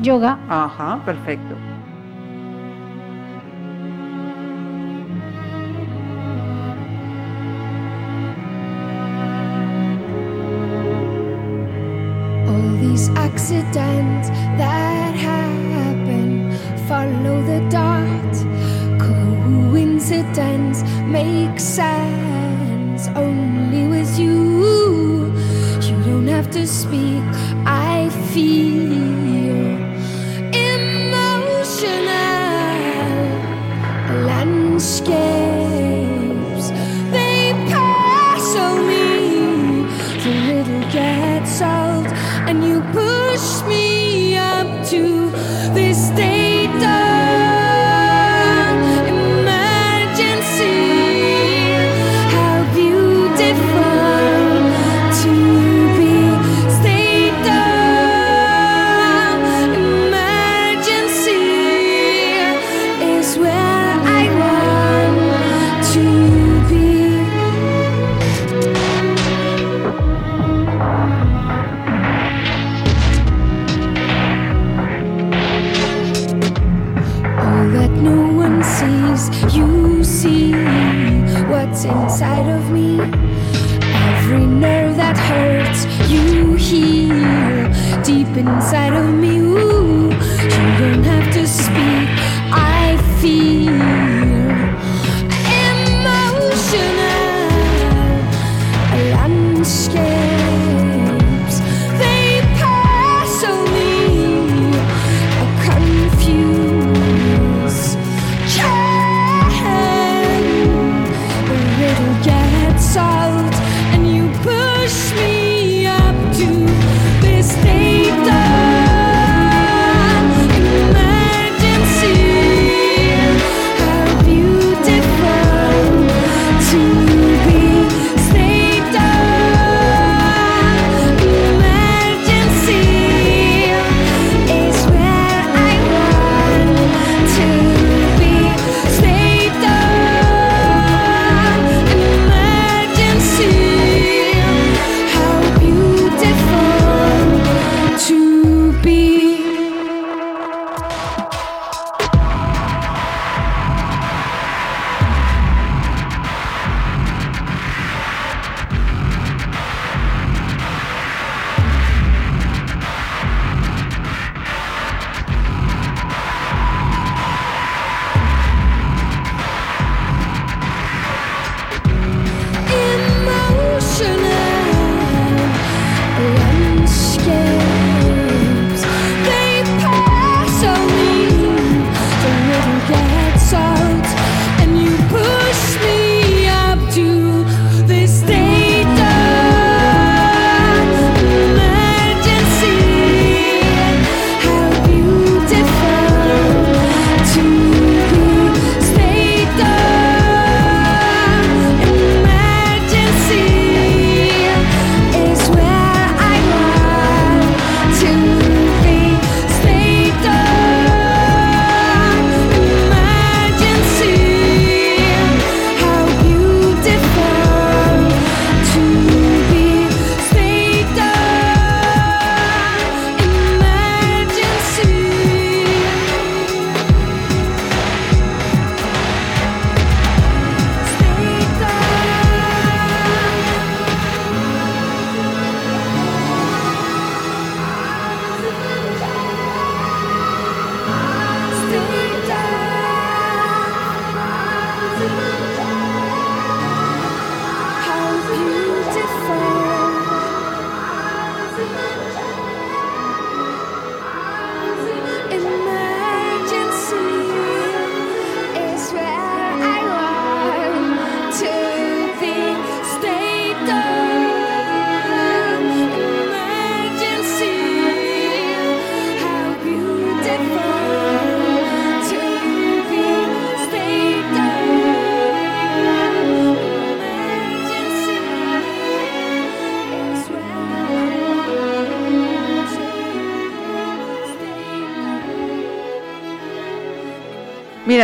[0.04, 0.36] yoga.
[0.52, 1.68] Ajá, perfecto.
[21.12, 25.34] Makes sense only with you.
[25.82, 27.24] You don't have to speak.
[27.65, 28.68] I feel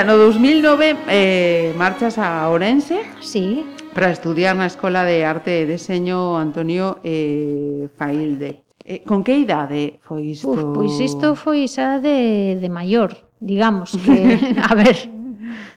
[0.06, 3.02] no 2009 eh, marchas a Orense.
[3.20, 3.66] Sí.
[3.94, 8.62] Para estudiar na Escola de Arte e Deseño Antonio eh, Failde.
[8.86, 10.54] Eh, con que idade foi isto?
[10.54, 13.98] Uf, pois isto foi xa de, de maior, digamos.
[13.98, 15.10] Que, a ver,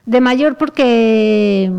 [0.05, 1.71] de maior porque...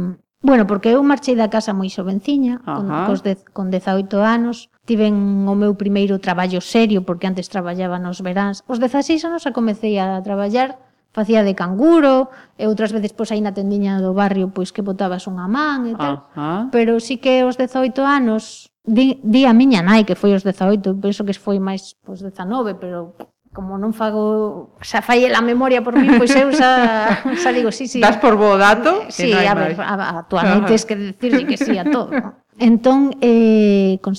[0.43, 5.45] Bueno, porque eu marchei da casa moi xovenciña, con, cos de, con 18 anos, tiven
[5.45, 8.65] o meu primeiro traballo serio, porque antes traballaba nos veráns.
[8.65, 13.43] Os 16 anos a comecei a traballar facía de canguro, e outras veces pois aí
[13.43, 16.31] na tendiña do barrio pois que botabas unha man e tal.
[16.39, 16.63] Ah, ah.
[16.71, 21.03] Pero sí que aos 18 anos di, di a miña nai que foi aos 18,
[21.03, 23.19] penso que foi máis pois 19, pero
[23.51, 27.11] como non fago, xa fai a memoria por mí, pois eu xa,
[27.43, 27.99] xa digo, sí, sí.
[27.99, 29.11] Das por bo dato?
[29.11, 32.15] Sí, a ver, a, a tua nai es que decirlle que sí a todo.
[32.63, 34.15] Entón, eh, con,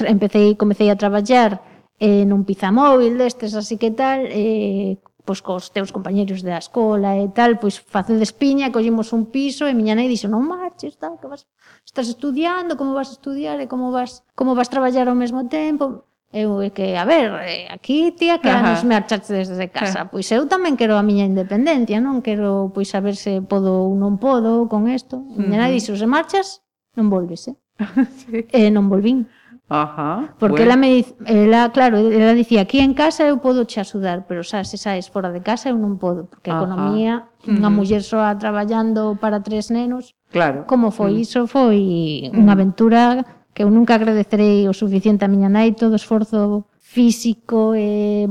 [0.00, 1.60] empecé, comecei a traballar
[2.00, 7.30] eh, nun pizamóvil destes, así que tal, eh, pois cos teus compañeiros da escola e
[7.30, 11.30] tal, pois facedes piña, collemos un piso e miña nai dixo, non marches, tal, que
[11.30, 11.46] vas,
[11.86, 16.04] estás estudiando, como vas a estudiar e como vas, como vas traballar ao mesmo tempo.
[16.32, 18.72] Eu é que, a ver, eh, aquí tía que Ajá.
[18.72, 20.08] anos me achaste desde casa.
[20.08, 20.10] Ajá.
[20.10, 24.16] Pois eu tamén quero a miña independencia, non quero pois saber se podo ou non
[24.16, 25.28] podo con isto.
[25.28, 26.64] E miña nai dixo, se marchas,
[26.96, 27.56] non volves, eh?
[28.24, 28.48] sí.
[28.48, 29.28] E non volvín.
[29.68, 30.72] Ajá, Porque bueno.
[30.72, 34.44] ela, me, diz, ela, claro, ela dicía, aquí en casa eu podo che axudar, pero
[34.44, 37.74] xa, se saes fora de casa eu non podo, porque a economía, unha mm.
[37.74, 40.68] muller soa traballando para tres nenos, claro.
[40.68, 41.24] como foi mm.
[41.24, 42.36] iso, foi mm.
[42.36, 43.24] unha aventura
[43.56, 48.28] que eu nunca agradecerei o suficiente a miña nai todo o esforzo físico e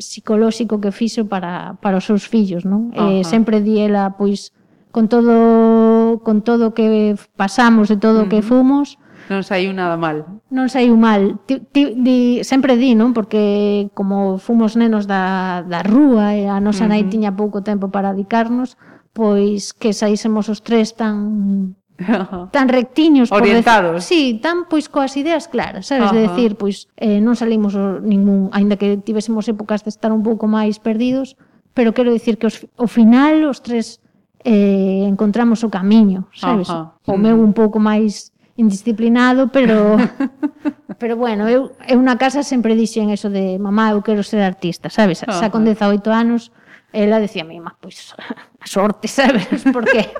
[0.00, 2.88] psicolóxico que fixo para, para os seus fillos, non?
[2.96, 3.12] Ajá.
[3.12, 4.56] E sempre di ela, pois,
[4.88, 8.32] con todo con todo que pasamos e todo o uh -huh.
[8.32, 8.96] que fomos,
[9.28, 10.40] Non saiu nada mal.
[10.48, 11.36] Non saiu mal.
[11.44, 13.12] Ti, ti, di, sempre di, non?
[13.12, 16.96] Porque como fomos nenos da, da rúa e a nosa uh -huh.
[16.96, 18.80] nai tiña pouco tempo para dedicarnos,
[19.12, 21.76] pois que saísemos os tres tan
[22.54, 23.92] tan rectiños orientados.
[23.92, 26.16] Por sí, tan pois coas ideas claras, sabes, uh -huh.
[26.16, 30.48] de decir, pois eh, non salimos ningún, aínda que tivésemos épocas de estar un pouco
[30.48, 31.36] máis perdidos,
[31.74, 34.00] pero quero dicir que os, ao final os tres
[34.44, 36.68] eh, encontramos o camiño, sabes?
[36.72, 37.14] Uh -huh.
[37.14, 38.29] O meu un pouco máis
[38.60, 39.96] indisciplinado, pero
[41.00, 44.92] pero bueno, eu, eu na casa sempre dixen eso de mamá, eu quero ser artista,
[44.92, 45.24] sabes?
[45.24, 46.52] Xa con 18 anos,
[46.92, 48.12] ela decía a má, pois
[48.60, 49.64] a sorte, sabes?
[49.72, 50.12] Porque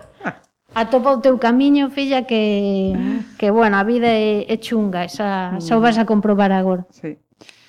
[0.73, 2.97] atopa o teu camiño, filla, que,
[3.37, 6.89] que bueno, a vida é, é chunga, esa, xa o vas a comprobar agora.
[6.89, 7.21] Sí.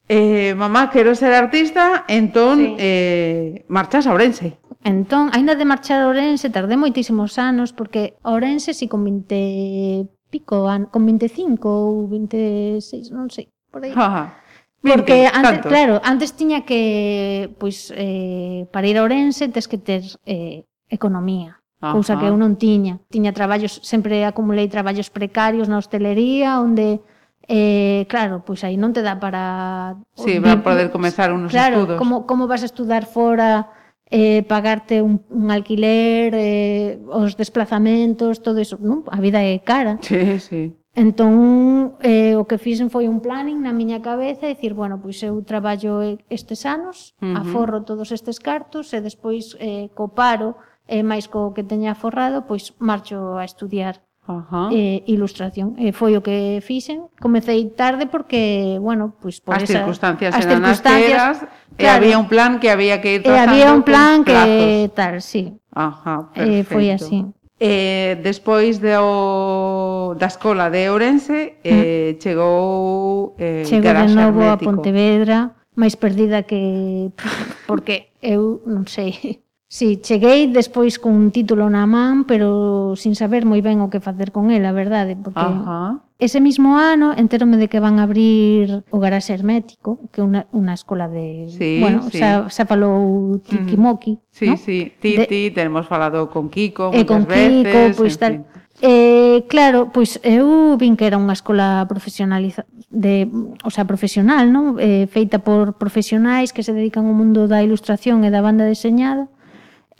[0.08, 2.76] Eh, mamá, quero ser artista, entón sí.
[2.80, 4.60] eh, marchas a Ourense.
[4.84, 10.08] Entón, aínda de marchar a Ourense, tardé moitísimos anos, porque a Ourense si con 20
[10.32, 13.92] pico, con 25 ou 26, non sei, por aí.
[13.92, 14.40] Ajá.
[14.82, 15.70] Porque Porque antes, tantos.
[15.70, 21.62] claro, antes tiña que pois eh para ir a Ourense tes que ter eh economía,
[21.84, 21.94] Ajá.
[21.94, 22.98] cousa que eu non tiña.
[23.14, 27.04] Tiña traballos, sempre acumulei traballos precarios na hostelería onde
[27.52, 31.98] Eh, claro, pois aí non te dá para Sí, para poder comezar unos claro, estudos.
[31.98, 33.68] Claro, como como vas a estudar fora
[34.12, 39.08] eh, pagarte un, un alquiler, eh, os desplazamentos, todo iso, non?
[39.08, 39.98] A vida é cara.
[40.04, 40.76] Sí, sí.
[40.92, 45.24] Entón, eh, o que fixen foi un planning na miña cabeza e dicir, bueno, pois
[45.24, 47.40] eu traballo estes anos, uh -huh.
[47.40, 50.60] aforro todos estes cartos e despois eh, co paro,
[50.92, 54.04] eh, máis co que teña aforrado, pois marcho a estudiar.
[54.28, 54.70] Ajá.
[54.72, 55.74] eh, ilustración.
[55.82, 57.10] E eh, foi o que fixen.
[57.18, 61.46] Comecei tarde porque, bueno, pois pues por as esa, circunstancias as eran circunstancias, as que
[61.46, 63.52] eras, claro, e había un plan que había que ir eh, trazando.
[63.52, 64.96] E había un plan que plazos.
[64.96, 65.44] tal, sí.
[65.74, 66.54] Ajá, perfecto.
[66.54, 67.26] Eh, foi así.
[67.62, 72.18] Eh, despois de o, da escola de Ourense, eh, mm.
[72.18, 74.50] chegou eh, Chego de novo hermético.
[74.50, 75.38] a Pontevedra,
[75.78, 77.14] máis perdida que...
[77.70, 83.64] porque eu non sei Sí, cheguei despois cun título na man, pero sin saber moi
[83.64, 86.04] ben o que facer con el, a verdade, porque Ajá.
[86.20, 90.44] ese mismo ano entérome de que van a abrir o garaxe hermético, que é unha,
[90.52, 91.48] unha escola de...
[91.56, 92.20] Sí, bueno, sí.
[92.20, 93.48] Xa, xa falou mm-hmm.
[93.48, 94.36] Tikimoki, mm.
[94.36, 94.60] Sí, no?
[94.60, 95.24] sí, ti, de...
[95.32, 98.44] ti, tenemos falado con Kiko eh, e con veces, Kiko, pois tal...
[98.44, 98.60] Fin.
[98.84, 103.24] Eh, claro, pois eu vin que era unha escola profesionaliza de,
[103.64, 104.76] o sea, profesional, non?
[104.84, 109.32] Eh, feita por profesionais que se dedican ao mundo da ilustración e da banda deseñada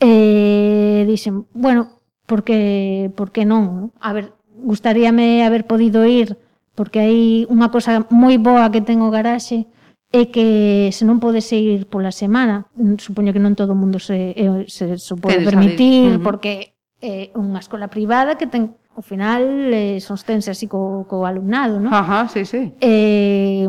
[0.02, 3.94] eh, dixen, bueno, porque, porque non?
[4.02, 6.38] A ver, gustaríame haber podido ir
[6.76, 9.68] porque hai unha cosa moi boa que ten o garaxe
[10.12, 12.68] é que se non podes ir pola semana,
[13.00, 14.36] supoño que non todo o mundo se,
[14.68, 16.26] se, se pode permitir, uh -huh.
[16.26, 21.80] porque é unha escola privada que ten ao final eh, sostense así co, co alumnado,
[21.80, 21.96] non?
[21.96, 22.76] Ajá, sí, sí.
[22.84, 23.68] Eh,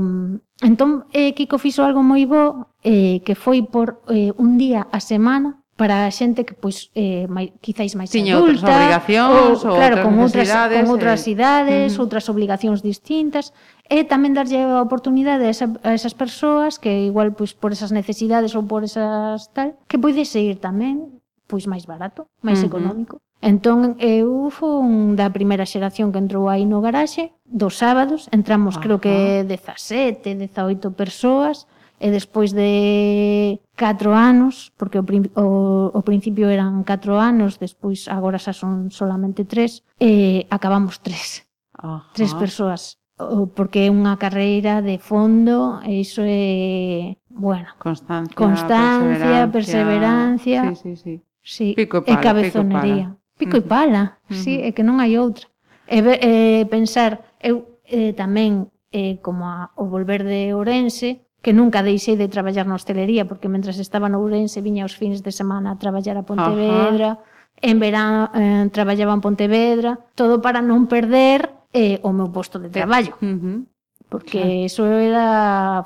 [0.63, 4.99] entón, eh, Kiko fixo algo moi bo eh, que foi por eh, un día a
[4.99, 9.75] semana para a xente que pois eh mai, quizáis máis Tiña adulta, outras obrigacións ou,
[9.75, 10.95] claro, outras con outras con eh.
[10.95, 13.51] outras eh, idades, uh outras obligacións distintas
[13.91, 17.91] e tamén darlle a oportunidade a, esa, a esas persoas que igual pois por esas
[17.91, 21.19] necesidades ou por esas tal, que poide seguir tamén
[21.51, 22.71] pois máis barato, máis uh -huh.
[22.71, 23.15] económico.
[23.43, 28.87] Entón, eu fun da primeira xeración que entrou aí no garaxe, dos sábados, entramos Ajá.
[28.87, 31.67] creo que 17, 18 persoas,
[32.03, 35.07] e despois de 4 anos, porque o,
[35.39, 35.47] o,
[35.95, 41.47] o principio eran 4 anos, despois agora xa son solamente 3, eh, acabamos 3.
[41.79, 42.11] Ajá.
[42.11, 49.47] Tres persoas O, porque é unha carreira de fondo, e iso é, bueno, constancia, constancia
[49.53, 51.15] perseverancia, perseverancia sí, sí, sí.
[51.43, 53.07] Sí, pico e, pala, e cabezonería.
[53.37, 54.41] Pico e pala, uh -huh.
[54.41, 55.47] sí, é que non hai outra.
[55.85, 61.83] E, e pensar, eu eh, tamén, eh, como a, o volver de Ourense, que nunca
[61.83, 65.75] deixei de traballar na hostelería, porque mentras estaba no Ourense viña os fins de semana
[65.75, 67.27] a traballar a Pontevedra, Ajá.
[67.59, 72.71] en verán eh, traballaba en Pontevedra, todo para non perder eh, o meu posto de
[72.71, 73.19] eh, traballo.
[73.19, 73.59] Uh -huh.
[74.07, 74.69] Porque claro.
[74.71, 75.27] eso era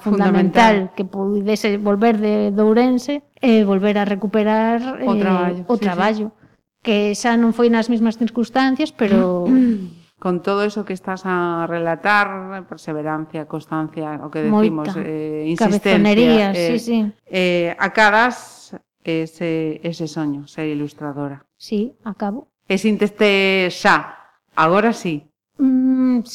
[0.03, 5.17] fundamental, fundamental, que pudese volver de, de Ourense e eh, volver a recuperar eh, o
[5.17, 6.47] traballo, o sí, traballo sí.
[6.85, 9.49] que xa non foi nas mesmas circunstancias, pero
[10.19, 15.03] con todo eso que estás a relatar, perseverancia, constancia, o que decimos, Moita.
[15.05, 17.13] eh, insistencia, eh, sí, sí.
[17.27, 21.45] Eh, acadas ese, ese soño, ser ilustradora.
[21.57, 22.49] Sí, acabo.
[22.67, 25.23] E sinteste xa, agora sí?
[25.59, 26.27] Mm,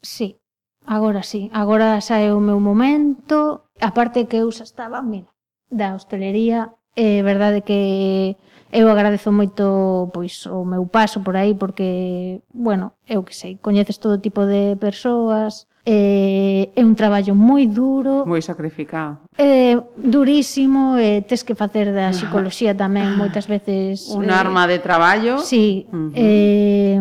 [0.00, 0.38] sí,
[0.86, 1.50] agora sí.
[1.52, 3.66] Agora xa é o meu momento.
[3.80, 5.32] Aparte que eu xa estaba, mira,
[5.66, 8.36] da hostelería, é eh, verdade que
[8.72, 13.98] eu agradezo moito pois o meu paso por aí porque, bueno, eu que sei, coñeces
[13.98, 18.22] todo tipo de persoas, eh, é un traballo moi duro.
[18.26, 19.18] Moi sacrificado.
[19.34, 24.06] É eh, durísimo, e tes que facer da psicología tamén moitas veces.
[24.14, 25.42] Un eh, arma de traballo.
[25.42, 26.12] Sí, uh -huh.
[26.14, 27.00] eh,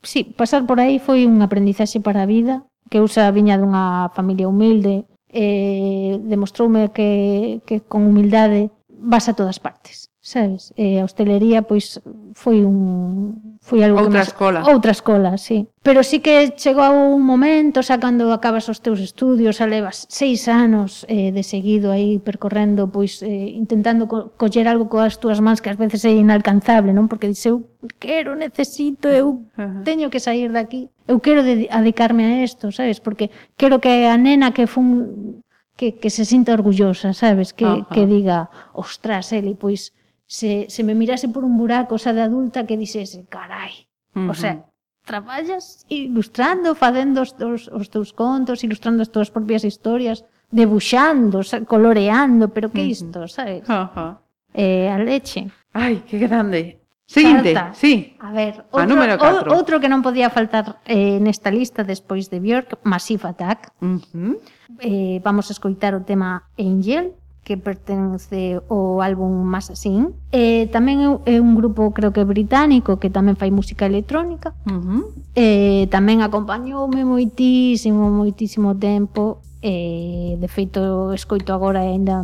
[0.00, 4.08] sí, pasar por aí foi un aprendizaxe para a vida, que eu xa viña dunha
[4.16, 10.72] familia humilde, eh, demostroume que, que con humildade vas a todas partes sabes?
[10.72, 12.00] E a hostelería pois
[12.32, 14.64] foi un foi algo outra que escola.
[14.72, 15.68] outra escola, sí.
[15.84, 20.48] Pero sí que chegou un momento, xa cando acabas os teus estudios, xa levas seis
[20.48, 25.60] anos eh, de seguido aí percorrendo, pois eh, intentando co coller algo coas túas mans
[25.60, 27.04] que ás veces é inalcanzable, non?
[27.04, 27.68] Porque dices, eu
[28.00, 29.84] quero, necesito, eu Ajá.
[29.84, 30.88] teño que sair daqui.
[31.04, 32.96] Eu quero dedicarme a isto, sabes?
[32.96, 33.28] Porque
[33.60, 35.44] quero que a nena que fun
[35.76, 37.52] que, que se sinta orgullosa, sabes?
[37.52, 37.92] Que, Ajá.
[37.92, 39.92] que diga, ostras, Eli, pois
[40.38, 43.86] se, se me mirase por un buraco xa de adulta que dixese, carai,
[44.18, 44.32] uh -huh.
[44.32, 44.66] o sea,
[45.06, 51.38] traballas ilustrando, facendo os teus, os teus contos, ilustrando as túas propias historias, debuxando,
[51.72, 53.62] coloreando, pero que isto, sabes?
[53.70, 54.12] Uh -huh.
[54.54, 55.42] Eh, a leche.
[55.70, 56.82] Ai, que grande.
[57.06, 57.74] Seguinte, Carta.
[57.74, 58.16] sí.
[58.18, 59.50] A ver, ah, outro, a número 4.
[59.50, 63.70] O, outro que non podía faltar eh, nesta lista despois de Björk, Massive Attack.
[63.78, 64.34] Uh -huh.
[64.82, 67.14] eh, vamos a escoitar o tema Angel,
[67.44, 70.16] que pertence ao álbum Massassin.
[70.32, 74.56] Eh, tamén é un grupo, creo que británico, que tamén fai música electrónica.
[74.64, 75.02] Uh -huh.
[75.36, 79.44] eh, tamén acompañoume moitísimo, moitísimo tempo.
[79.64, 82.20] Eh, de feito, escoito agora e ainda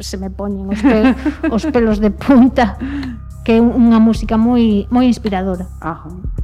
[0.00, 1.12] se me poñen os, pe
[1.52, 2.80] os pelos de punta
[3.44, 5.68] que é unha música moi moi inspiradora.
[5.80, 6.08] Ajá.
[6.08, 6.39] Uh -huh.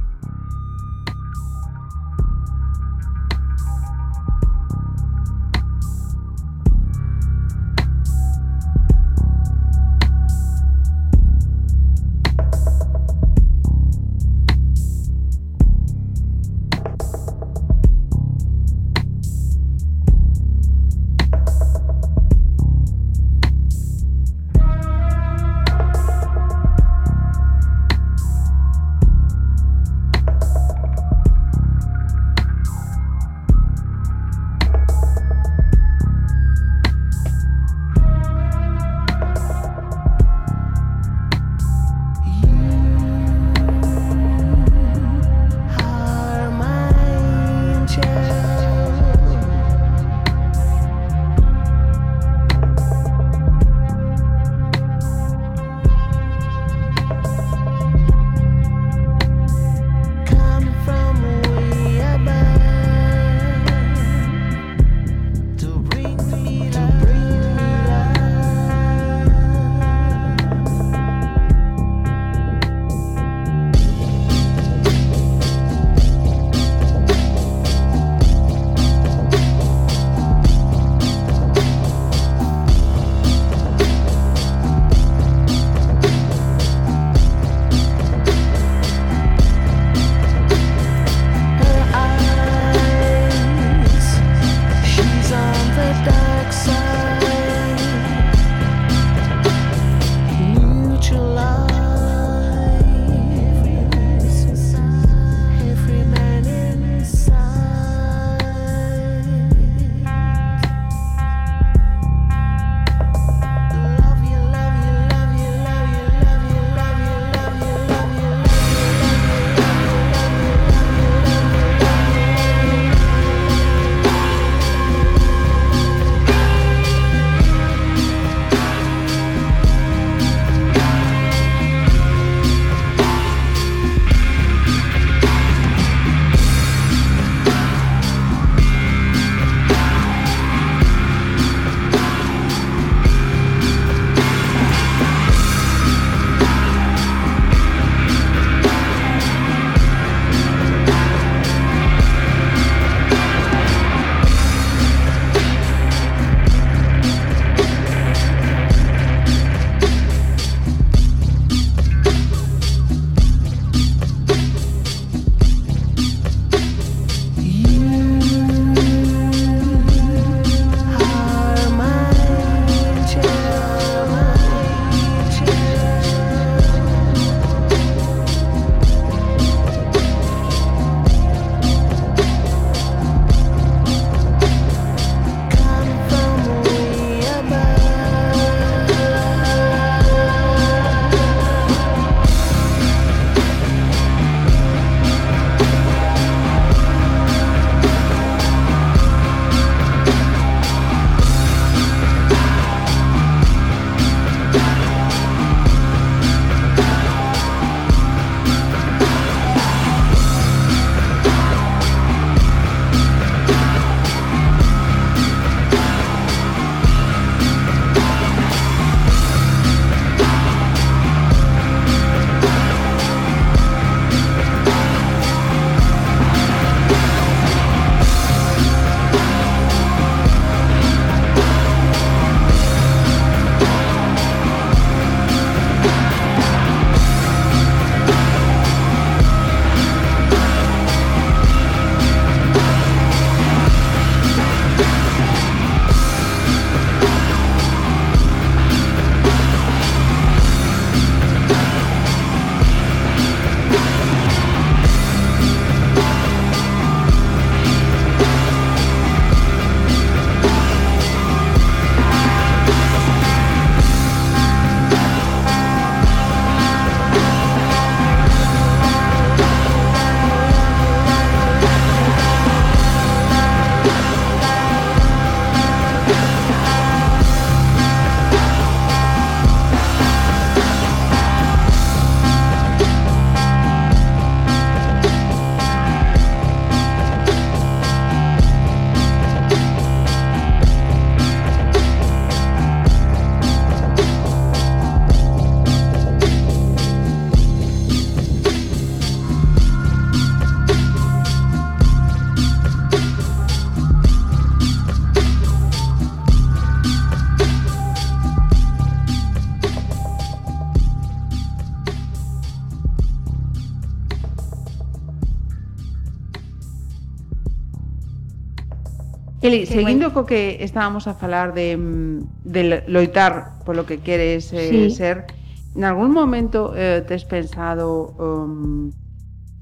[319.65, 320.13] Seguindo bueno.
[320.13, 324.91] co que estábamos a falar de, mm, de loitar polo que queres eh, sí.
[324.91, 325.25] ser,
[325.73, 328.91] nalgún momento eh, tes pensado um,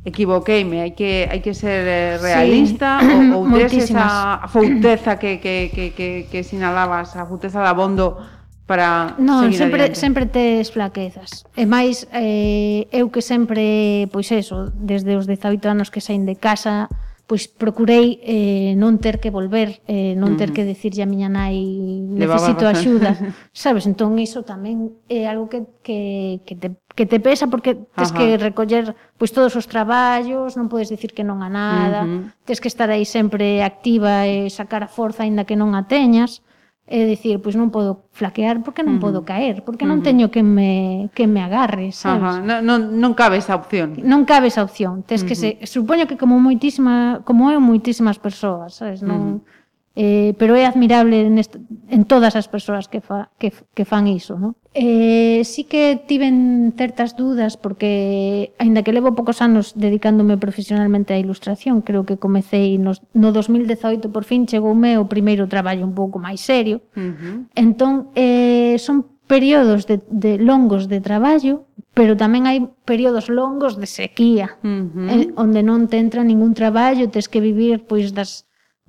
[0.06, 3.32] equivoqueime, hai que hai que ser eh, realista sí.
[3.34, 8.18] ou, ou tes esa fouteza que, que, que, que, que sinalabas, a fouteza da bondo
[8.66, 10.02] para Non, sempre adiante.
[10.02, 11.46] sempre tes flaquezas.
[11.54, 16.34] E máis eh, eu que sempre, pois eso, desde os 18 anos que saín de
[16.34, 16.90] casa,
[17.26, 21.58] pois procurei eh, non ter que volver, eh, non ter que dicirlle a miña nai
[22.06, 23.18] necesito axuda,
[23.50, 23.90] sabes?
[23.90, 28.18] Entón iso tamén é algo que, que, que, te, que te pesa porque tes Ajá.
[28.22, 32.46] que recoller pois todos os traballos, non podes dicir que non a nada, uh -huh.
[32.46, 36.46] tes que estar aí sempre activa e sacar a forza aínda que non a teñas.
[36.86, 39.06] É dicir, pois non podo flaquear porque non uh -huh.
[39.10, 42.22] podo caer, porque non teño que me que me agarre, sabes?
[42.22, 42.46] Ajá.
[42.46, 43.98] Non, non, non cabe esa opción.
[44.06, 45.02] Non cabe esa opción.
[45.02, 45.28] Tes uh -huh.
[45.28, 49.55] que se supoño que como moitísima, como eu moitísimas persoas, sabes, non uh -huh
[49.96, 51.56] eh, pero é admirable nest,
[51.88, 54.60] en todas as persoas que, fa, que, que fan iso, non?
[54.76, 61.18] Eh, sí que tiven certas dudas porque, aínda que levo poucos anos dedicándome profesionalmente á
[61.18, 66.20] ilustración, creo que comecei nos, no 2018 por fin chegoume o primeiro traballo un pouco
[66.20, 66.84] máis serio.
[67.00, 67.36] Uh -huh.
[67.56, 71.66] Entón, eh, son períodos de, de longos de traballo,
[71.96, 75.08] pero tamén hai períodos longos de sequía, uh -huh.
[75.08, 78.44] eh, onde non te entra ningún traballo, tes que vivir pois das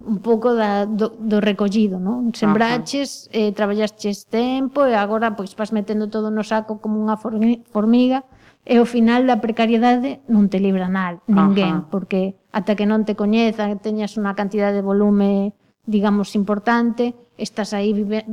[0.05, 2.29] un pouco da, do, do recollido, non?
[2.37, 8.29] Sembraches, eh, traballaches tempo e agora pois vas metendo todo no saco como unha formiga
[8.67, 11.89] e ao final da precariedade non te libra nada, ninguén, Ajá.
[11.89, 15.57] porque ata que non te coñeza, teñas unha cantidad de volume,
[15.89, 18.29] digamos, importante, estás aí vive,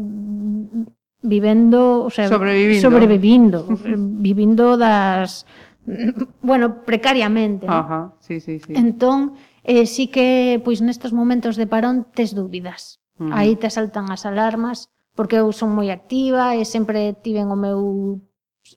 [1.24, 3.60] vivendo, o sea, sobrevivindo, sobrevivindo
[4.20, 5.48] vivindo das
[6.44, 7.88] bueno, precariamente, non?
[7.88, 8.76] Ajá, sí, sí, sí.
[8.76, 13.00] Entón, eh, sí que pois nestes momentos de parón tes dúbidas.
[13.20, 13.32] Uh.
[13.32, 17.80] Aí te saltan as alarmas porque eu son moi activa e sempre tiven o meu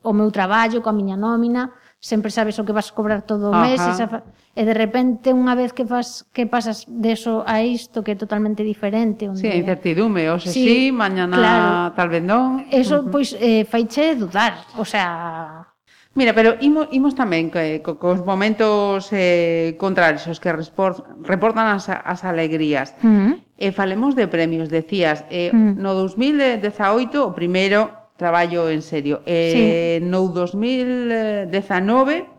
[0.02, 1.70] o meu traballo coa miña nómina,
[2.02, 3.90] sempre sabes o que vas cobrar todo o mes, Ajá.
[3.94, 4.06] esa,
[4.52, 8.18] e de repente unha vez que fas que pasas de eso a isto que é
[8.18, 12.66] totalmente diferente onde sí, incertidume, o se sí, sí mañana claro, tal vez non.
[12.68, 15.70] Eso pois eh, faiche dudar, o sea,
[16.16, 21.68] Mira, pero imos, imos tamén que, co, cos momentos eh, contrarios os que resport, reportan
[21.68, 22.96] as, as alegrías.
[23.04, 23.36] Uh -huh.
[23.60, 25.76] eh, falemos de premios, decías, eh, uh -huh.
[25.76, 29.20] no 2018 o primeiro traballo en serio.
[29.28, 30.08] Eh, sí.
[30.08, 32.32] No 2019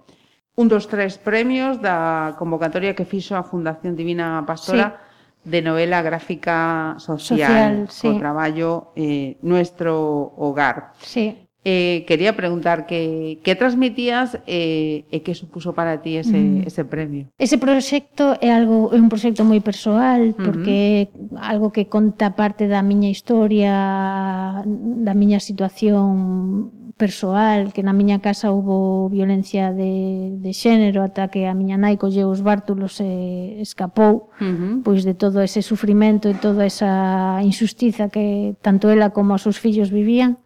[0.58, 5.06] un dos tres premios da convocatoria que fixo a Fundación Divina Pastora
[5.46, 5.54] sí.
[5.54, 8.10] de novela gráfica social, social sí.
[8.10, 10.98] o traballo eh, Nuestro Hogar.
[10.98, 11.46] Sí.
[11.66, 16.64] Eh, quería preguntar que, que transmitías eh, e que supuso para ti ese, mm.
[16.64, 17.28] ese premio.
[17.36, 21.43] Ese proxecto é algo é un proxecto moi persoal porque uh -huh.
[21.43, 28.24] é algo que conta parte da miña historia, da miña situación persoal, que na miña
[28.24, 33.60] casa houbo violencia de, de xénero ata que a miña nai colleu os bártulos e
[33.60, 34.74] escapou, uh -huh.
[34.88, 39.60] pois de todo ese sufrimento e toda esa injustiza que tanto ela como os seus
[39.60, 40.39] fillos vivían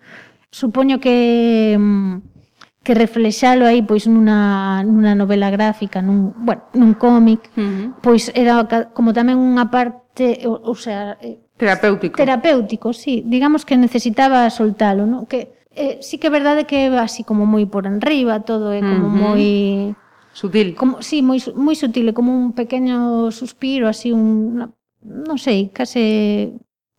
[0.51, 2.31] supoño que mm,
[2.83, 7.87] que reflexalo aí pois nunha, nunha novela gráfica, nun, bueno, nun cómic, uh -huh.
[8.01, 8.65] pois era
[8.97, 12.17] como tamén unha parte, o, o sea, eh, terapéutico.
[12.17, 15.29] Terapéutico, sí, digamos que necesitaba soltalo, ¿no?
[15.29, 18.81] Que eh, sí que é verdade que é así como moi por enriba, todo é
[18.81, 19.21] como uh -huh.
[19.29, 19.45] moi
[20.33, 20.73] sutil.
[20.73, 24.57] Como sí, moi moi sutil, é como un pequeño suspiro, así un
[25.05, 26.49] non sei, case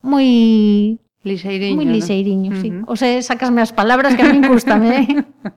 [0.07, 0.27] moi
[1.23, 1.77] Lixeiriño.
[1.79, 2.61] Moi lixeiriño, ¿no?
[2.61, 2.69] sí.
[2.71, 2.93] Uh -huh.
[2.93, 4.89] O sea, sacasme as palabras que a min gustame.
[5.03, 5.07] eh?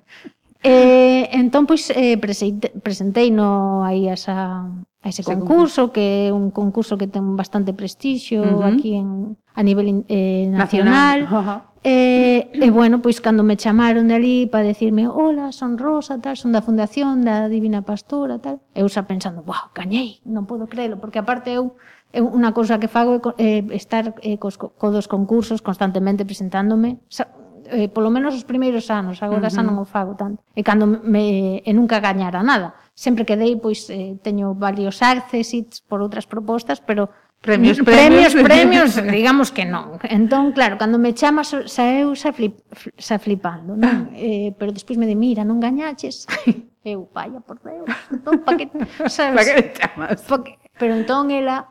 [0.64, 6.34] eh, entón, pois, eh, presentei, presentei no aí esa, a ese concurso, concurso, que é
[6.34, 8.70] un concurso que ten bastante prestixio uh -huh.
[8.70, 11.26] aquí en, a nivel eh, nacional.
[11.26, 11.34] nacional.
[11.34, 11.76] Uh eh, -huh.
[11.86, 16.18] E, eh, eh, bueno, pois cando me chamaron de ali para decirme Hola, son Rosa,
[16.18, 20.66] tal, son da Fundación da Divina Pastora, tal Eu xa pensando, wow, cañei, non podo
[20.66, 21.78] creelo Porque aparte eu
[22.16, 27.04] Eu unha cousa que fago é eh, estar eh, cos, codos concursos constantemente presentándome.
[27.12, 27.28] Sa,
[27.68, 30.40] eh, polo menos os primeiros anos, agora xa non o fago tanto.
[30.56, 32.80] E cando me, e nunca gañara nada.
[32.96, 37.12] Sempre que dei, pois, eh, teño varios accesits por outras propostas, pero
[37.46, 40.02] Premios, premios, premios, premios, digamos que non.
[40.10, 42.58] Entón, claro, cando me chamas, xa eu xa, flip,
[42.98, 44.10] xa flipando, non?
[44.18, 46.26] Eh, pero despois me di, mira, non gañaches.
[46.82, 48.66] eu, vaya, por Deus, entón, pa que,
[49.12, 49.38] sabes?
[49.38, 50.18] pa que me chamas?
[50.26, 50.58] Pa que...
[50.74, 51.70] Pero entón, ela,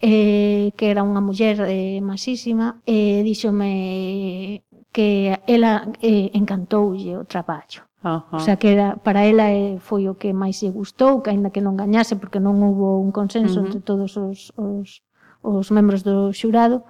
[0.00, 7.24] eh, que era unha muller eh, masísima, e eh, díxome que ela eh, encantoulle o
[7.24, 7.84] traballo.
[8.04, 8.36] Uh -huh.
[8.36, 11.50] O sea, que era, para ela eh, foi o que máis lle gustou, que aínda
[11.50, 13.66] que non gañase, porque non hubo un consenso uh -huh.
[13.66, 15.02] entre todos os, os,
[15.42, 16.84] os membros do xurado,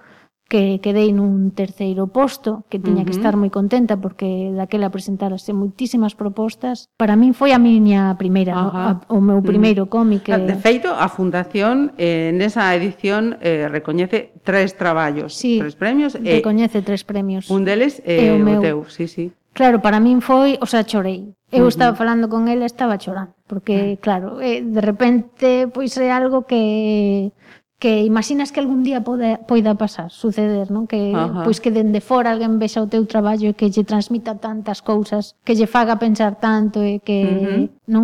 [0.47, 3.07] que quedei nun terceiro posto, que tiña uh -huh.
[3.11, 6.87] que estar moi contenta porque daquela presentarase moitísimas propostas.
[6.95, 9.03] Para min foi a miña primeira, uh -huh.
[9.11, 9.95] a, o meu primeiro uh -huh.
[9.95, 10.23] cómic.
[10.23, 10.39] Que...
[10.39, 16.15] De feito, a Fundación eh, nesa edición eh, recoñece tres traballos, sí, tres premios.
[16.15, 17.51] Eh, recoñece tres premios.
[17.51, 18.59] Un deles eh, é o, meu.
[18.59, 19.35] o teu, sí, sí.
[19.57, 21.33] Claro, para min foi, o sea, chorei.
[21.49, 21.73] Eu uh -huh.
[21.73, 24.01] estaba falando con ela, estaba chorando, porque, ah.
[24.05, 27.31] claro, eh, de repente, pois é algo que
[27.79, 30.89] que imaginas que algún día pode, poida pasar, suceder, non?
[30.89, 31.45] Que Ajá.
[31.45, 35.37] pois que dende fora alguén vexa o teu traballo e que lle transmita tantas cousas,
[35.45, 37.63] que lle faga pensar tanto e que uh -huh.
[37.85, 38.03] non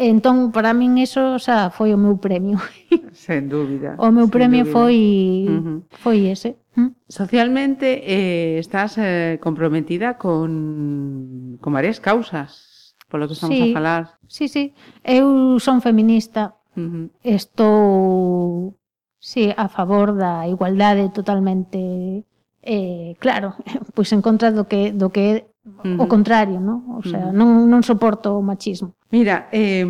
[0.00, 2.56] entón para min eso, xa, foi o meu premio.
[3.12, 3.92] Sen dúbida.
[4.00, 4.72] O meu premio dúbida.
[4.72, 4.98] foi
[5.44, 5.78] uh -huh.
[6.00, 6.56] foi ese.
[6.80, 6.96] ¿Mm?
[7.04, 14.02] Socialmente eh, estás eh, comprometida con con varias causas, polo que estamos sí, a falar.
[14.32, 14.72] Sí, sí.
[15.04, 16.56] Eu son feminista.
[16.72, 17.04] Uh -huh.
[17.20, 18.79] Estou
[19.20, 22.24] Sí, a favor da igualdade totalmente
[22.62, 23.54] eh, claro,
[23.94, 25.34] pois en contra do que do que é
[25.68, 26.02] uh -huh.
[26.02, 26.96] o contrario, non?
[26.96, 27.36] O sea, uh -huh.
[27.36, 28.96] non non soporto o machismo.
[29.12, 29.84] Mira, eh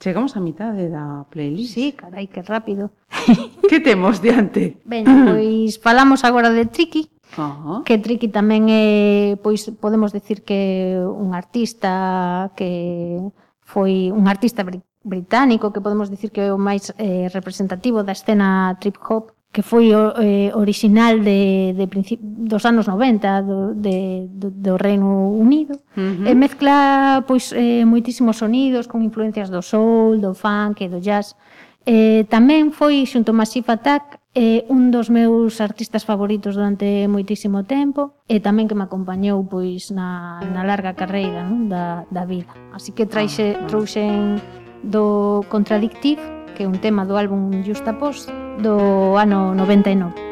[0.00, 1.74] chegamos a mitade da playlist.
[1.76, 2.90] Sí, carai, que rápido.
[3.70, 4.80] que temos diante?
[4.84, 7.12] Ben, pois falamos agora de Triki.
[7.36, 7.78] Uh -huh.
[7.84, 13.20] Que Triki tamén é, pois podemos decir que un artista que
[13.60, 14.66] foi un artista
[15.02, 19.62] británico, que podemos dicir que é o máis eh, representativo da escena trip hop, que
[19.62, 21.86] foi eh, original de, de
[22.22, 26.30] dos anos 90 do, de, do, do Reino Unido uh -huh.
[26.30, 31.34] e mezcla pois eh, moitísimos sonidos con influencias do soul, do funk e do jazz
[31.82, 38.22] eh, tamén foi xunto Massive Attack eh, un dos meus artistas favoritos durante moitísimo tempo
[38.30, 41.66] e tamén que me acompañou pois na, na larga carreira non?
[41.66, 44.38] Da, da vida así que traixe, ah, trouxen
[44.82, 46.20] do Contradictive,
[46.56, 48.26] que é un tema do álbum Justapos
[48.62, 50.30] do ano 99.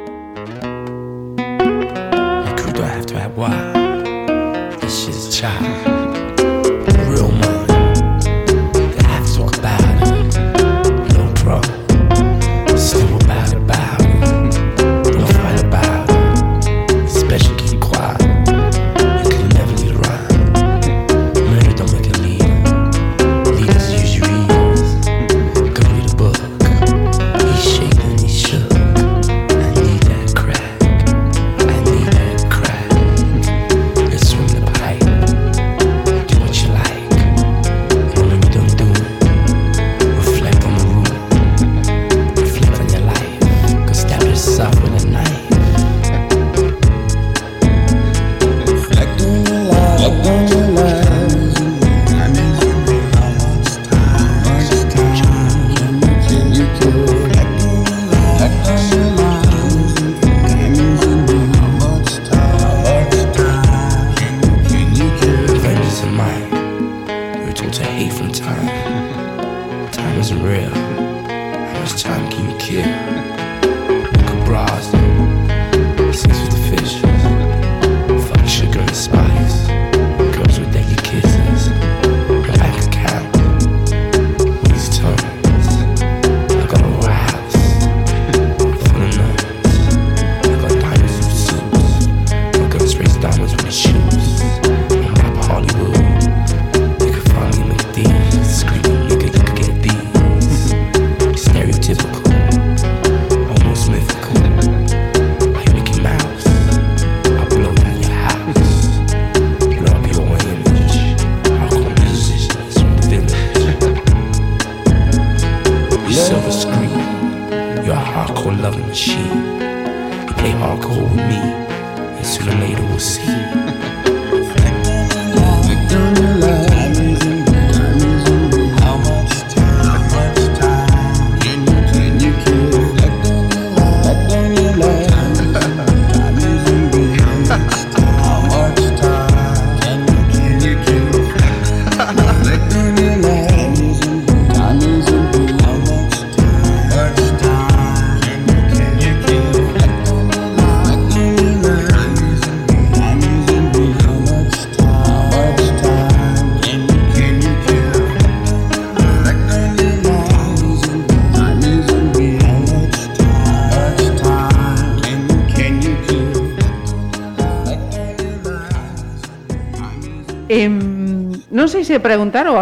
[3.39, 3.55] Why?
[4.81, 5.63] This is a child.
[7.09, 7.58] Real man.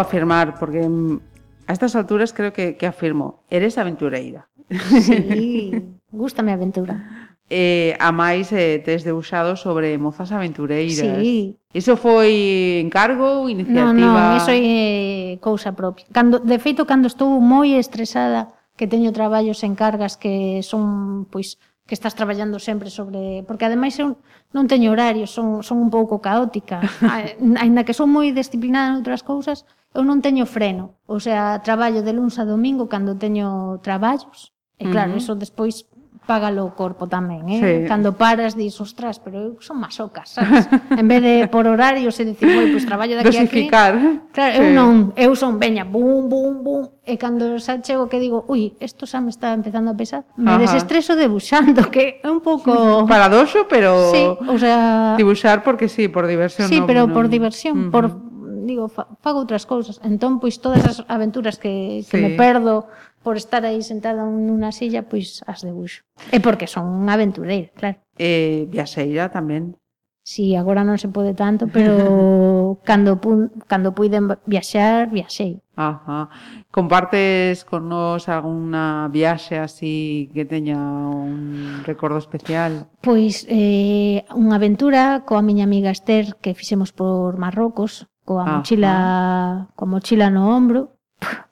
[0.07, 1.19] afirmar, porque mm,
[1.67, 4.47] a estas alturas creo que, que afirmo, eres aventureira.
[4.69, 5.71] Sí,
[6.11, 7.27] gustame a aventura.
[7.49, 11.23] Eh, a máis eh, tes deuxado sobre mozas aventureiras.
[11.23, 11.55] Sí.
[11.71, 13.87] Iso foi encargo, iniciativa?
[13.87, 16.03] Non, non, iso é eh, cousa propia.
[16.11, 21.55] Cando, de feito, cando estou moi estresada que teño traballos en cargas que son, pois,
[21.87, 23.47] que estás traballando sempre sobre...
[23.47, 24.19] Porque ademais eu
[24.51, 26.83] non teño horario, son, son un pouco caótica.
[27.63, 29.63] Ainda que son moi disciplinada en outras cousas,
[29.97, 34.85] eu non teño freno, o sea, traballo de luns a domingo cando teño traballos, e
[34.93, 35.21] claro, uh -huh.
[35.25, 35.89] eso despois
[36.27, 37.57] págalo o corpo tamén, eh?
[37.57, 37.73] Sí.
[37.87, 40.67] Cando paras dis, ostras, pero eu son masocas, sabes?
[40.91, 43.63] en vez de por horarios e dicir, "Bueno, pois pues, traballo daqui a aquí.
[43.71, 43.97] Claro,
[44.35, 44.59] sí.
[44.59, 48.75] eu non, eu son veña, bum, bum, bum, e cando xa chego que digo, ui,
[48.83, 50.67] isto xa me está empezando a pesar, me Ajá.
[50.67, 52.75] desestreso debuxando, que é un pouco...
[53.07, 54.11] Paradoxo, pero...
[54.11, 55.15] Sí, o sea...
[55.15, 56.67] Dibuxar porque sí, por diversión.
[56.67, 57.15] Sí, no, pero no...
[57.15, 57.91] por diversión, uh -huh.
[57.95, 58.26] por
[58.67, 59.97] digo, fa, fago outras cousas.
[60.03, 62.21] Entón, pois, todas as aventuras que, que sí.
[62.21, 62.91] me perdo
[63.23, 66.03] por estar aí sentada nunha silla, pois, as debuxo.
[66.29, 67.97] E porque son unha aventureira, claro.
[68.19, 69.79] E viaxeira tamén.
[70.27, 75.63] Si, sí, agora non se pode tanto, pero cando, pu cando puiden viaxar, viaxei.
[75.77, 76.27] Ajá.
[76.71, 82.91] Compartes con nos alguna viaxe así que teña un recordo especial?
[82.99, 88.91] Pois eh, unha aventura coa miña amiga Esther que fixemos por Marrocos, coa ah, mochila
[88.91, 89.53] ah.
[89.77, 90.81] coa mochila no ombro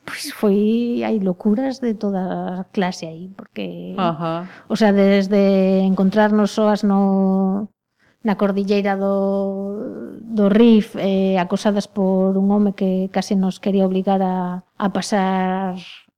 [0.06, 4.46] pois foi hai locuras de toda a clase aí porque Ajá.
[4.68, 7.72] o sea, desde encontrarnos soas no
[8.26, 14.22] na cordilleira do, do Rif eh, acosadas por un home que case nos quería obligar
[14.22, 15.78] a, a pasar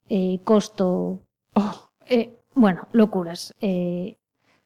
[0.10, 1.20] eh, costo
[1.56, 1.76] oh.
[2.08, 4.18] eh, bueno, locuras eh,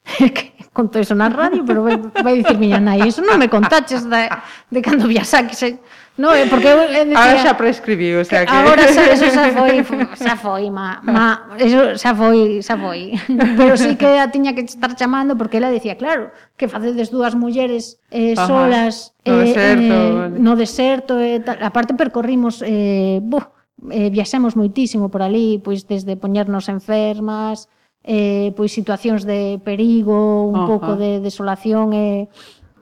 [0.72, 4.28] conto iso na radio, pero vai, vai dicir miña nai, iso non me contaches de,
[4.72, 5.78] de cando viaxaques.
[6.16, 8.52] No, é porque eu eh, decía, Ahora xa prescribiu, o sea que...
[8.52, 9.80] Agora xa, eso xa foi,
[10.16, 13.16] xa foi, ma, ma, eso xa foi, xa foi.
[13.56, 17.32] Pero sí que a tiña que estar chamando porque ela decía, claro, que facedes dúas
[17.32, 20.36] mulleres eh, Ajá, solas no eh, deserto, eh, vale.
[20.36, 21.56] no deserto, eh, tal.
[21.64, 23.48] aparte percorrimos, eh, buh,
[23.88, 27.72] eh, viaxemos moitísimo por ali, pois desde poñernos enfermas,
[28.04, 30.66] eh, pois situacións de perigo, un Ajá.
[30.66, 32.28] pouco de desolación e eh,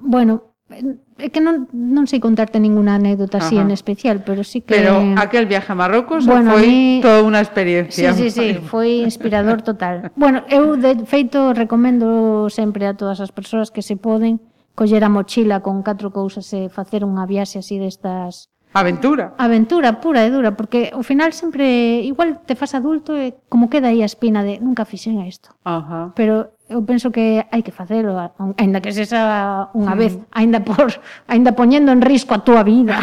[0.00, 3.52] bueno, eh, é que non, non sei contarte ninguna anécdota Ajá.
[3.52, 7.04] así en especial, pero sí que Pero aquel viaje a Marrocos bueno, foi mí...
[7.04, 8.16] toda unha experiencia.
[8.16, 10.08] Sí, sí, sí, foi inspirador total.
[10.16, 14.40] bueno, eu de feito recomendo sempre a todas as persoas que se poden
[14.72, 19.34] coller a mochila con catro cousas e facer unha viaxe así destas Aventura.
[19.36, 23.90] Aventura pura e dura, porque ao final sempre igual te fas adulto e como queda
[23.90, 25.50] aí a espina de nunca fixen isto.
[25.66, 26.14] Ajá.
[26.14, 28.14] Pero eu penso que hai que facelo,
[28.54, 29.98] aínda que sexa unha mm.
[29.98, 30.86] vez, aínda por
[31.26, 32.94] aínda poñendo en risco a túa vida.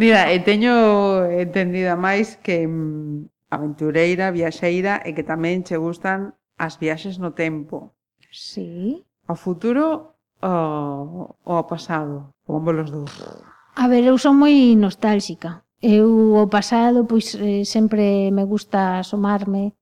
[0.00, 0.72] Mira, e teño
[1.28, 7.92] entendida máis que mm, aventureira, viaxeira e que tamén che gustan as viaxes no tempo.
[8.32, 9.04] Sí.
[9.28, 10.09] Ao futuro
[10.40, 13.12] ao, ao pasado, como los dous?
[13.76, 15.62] A ver, eu son moi nostálxica.
[15.80, 19.72] Eu o pasado pois eh, sempre me gusta asomarme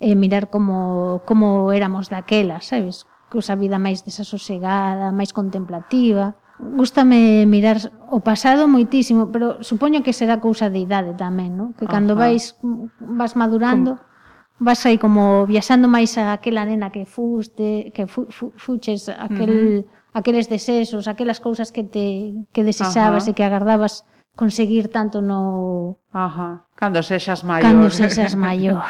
[0.00, 3.06] e mirar como como éramos daquela, sabes?
[3.30, 6.34] Cosa vida máis desasosegada, máis contemplativa.
[6.58, 7.78] Gústame mirar
[8.10, 11.74] o pasado moitísimo, pero supoño que será cousa de idade tamén, non?
[11.74, 12.30] Que cando Ajá.
[12.30, 12.58] vais
[12.98, 14.62] vas madurando, como?
[14.62, 19.50] vas aí como viaxando máis a aquela nena que fuste, que fu, fu, fuches aquel
[19.50, 23.30] uh -huh aqueles desesos, aquelas cousas que te que desexabas Ajá.
[23.30, 24.06] e que agardabas
[24.38, 26.64] conseguir tanto no Ajá.
[26.78, 27.66] cando sexas maior.
[27.66, 28.86] Cando sexas maior.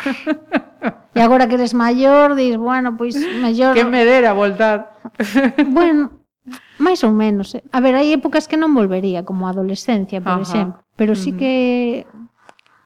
[1.16, 3.72] e agora que eres maior, dis, bueno, pois maior.
[3.72, 5.00] Que me dera voltar.
[5.66, 6.20] bueno,
[6.76, 7.56] máis ou menos.
[7.56, 7.64] Eh?
[7.72, 10.44] A ver, hai épocas que non volvería, como a adolescencia, por Ajá.
[10.44, 12.04] exemplo, pero sí que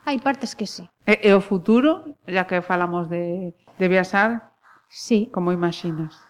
[0.07, 0.87] hai partes que sí.
[1.05, 4.51] E, e o futuro, ya que falamos de de viaxar,
[4.89, 5.31] sí.
[5.33, 6.28] como imaxinas?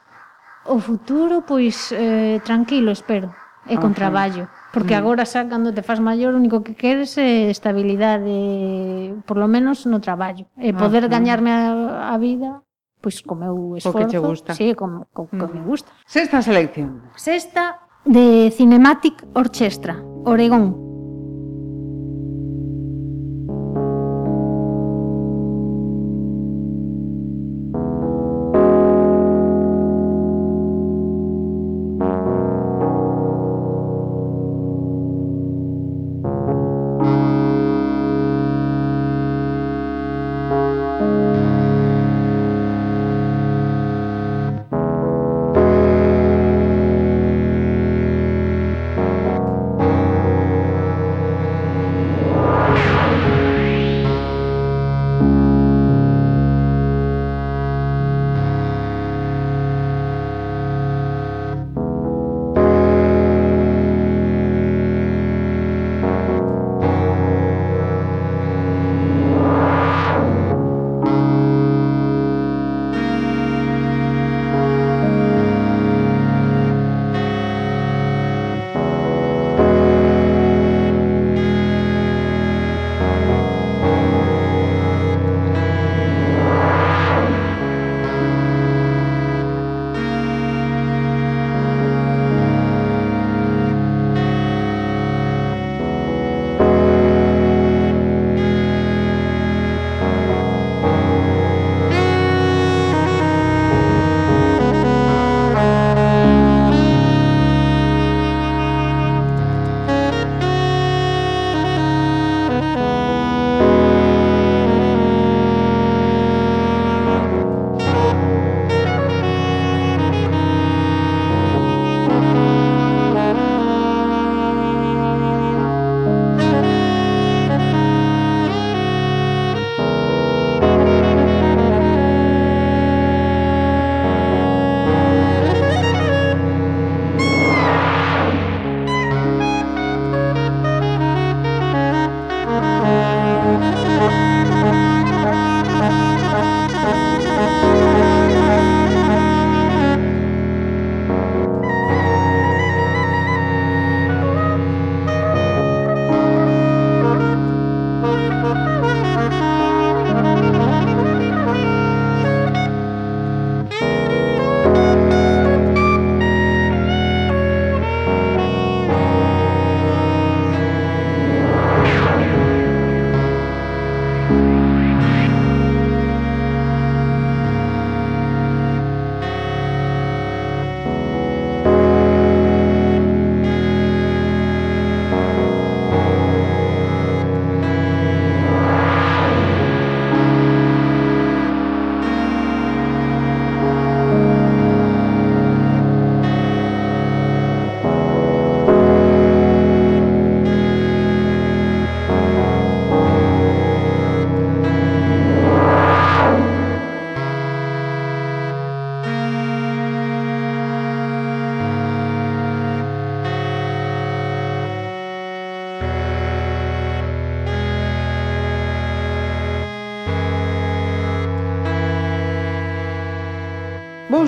[0.68, 3.32] o futuro, pois, eh, tranquilo, espero,
[3.66, 4.00] e con Ajá.
[4.04, 4.44] traballo.
[4.72, 5.00] Porque mm.
[5.00, 9.88] agora xa cando te faz maior, o único que queres é estabilidade, por lo menos
[9.88, 11.18] no traballo, e ah, poder Ajá.
[11.18, 12.62] gañarme a, a vida
[13.00, 14.50] pois co meu esforzo, o que te gusta.
[14.54, 15.54] Sí, co, co, mm.
[15.54, 15.90] me gusta.
[16.06, 17.02] Sexta selección.
[17.16, 20.87] Sexta de Cinematic Orchestra, Oregón,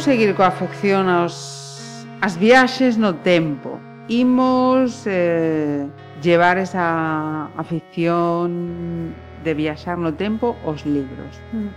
[0.00, 1.36] seguir coa afección aos,
[2.24, 3.76] as viaxes no tempo.
[4.08, 5.86] Imos eh,
[6.24, 11.36] llevar esa afición de viaxar no tempo os libros.
[11.52, 11.70] Mm.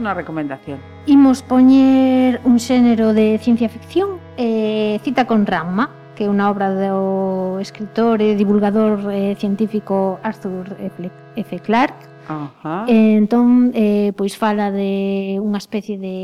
[0.00, 0.78] Unha recomendación.
[1.10, 6.70] Imos poñer un xénero de ciencia ficción, eh, Cita con Rama, que é unha obra
[6.70, 11.54] do escritor e divulgador eh, científico Arthur F.
[11.58, 12.06] Clarke.
[12.30, 12.86] Ajá.
[12.86, 16.16] Eh, entón, eh, pois fala de unha especie de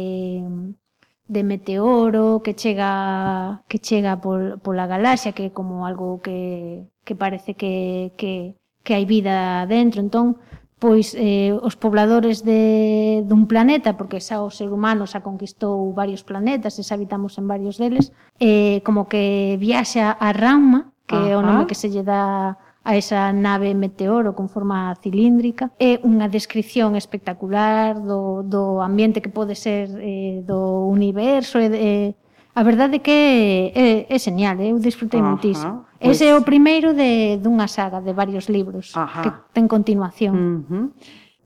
[1.31, 7.15] de meteoro que chega que chega pol, pola galaxia que é como algo que, que
[7.15, 10.03] parece que, que, que hai vida dentro.
[10.03, 10.43] Entón
[10.81, 16.25] pois eh, os pobladores de, dun planeta, porque xa o ser humano xa conquistou varios
[16.25, 21.37] planetas e xa habitamos en varios deles, eh, como que viaxa a Rama, que é
[21.37, 25.71] o nome que se lle dá a esa nave meteoro con forma cilíndrica.
[25.77, 31.61] É unha descripción espectacular do, do ambiente que pode ser eh, do universo.
[31.61, 32.17] Eh,
[32.55, 35.85] a verdade que é, é, é genial, eh, eu disfrutei moitísimo muitísimo.
[36.01, 36.17] Pois...
[36.17, 39.23] Ese é o primeiro de dunha saga de varios libros Ajá.
[39.23, 40.35] Que ten continuación.
[40.35, 40.87] Uh -huh.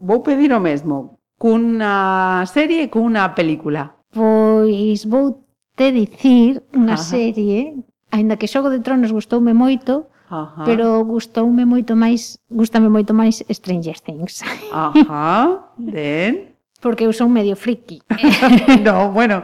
[0.00, 3.98] Vou pedir o mesmo, cunha serie e cunha película.
[4.14, 5.42] Pois vou
[5.74, 7.02] te dicir unha Ajá.
[7.02, 7.82] Serie,
[8.14, 10.64] aínda que Xogo de Tronos gustoume moito, Ajá.
[10.64, 14.40] pero gustoume moito máis, gustame moito máis Stranger Things.
[14.72, 16.54] Ajá, ben.
[16.80, 18.02] Porque eu son medio friki.
[18.84, 19.40] no, bueno,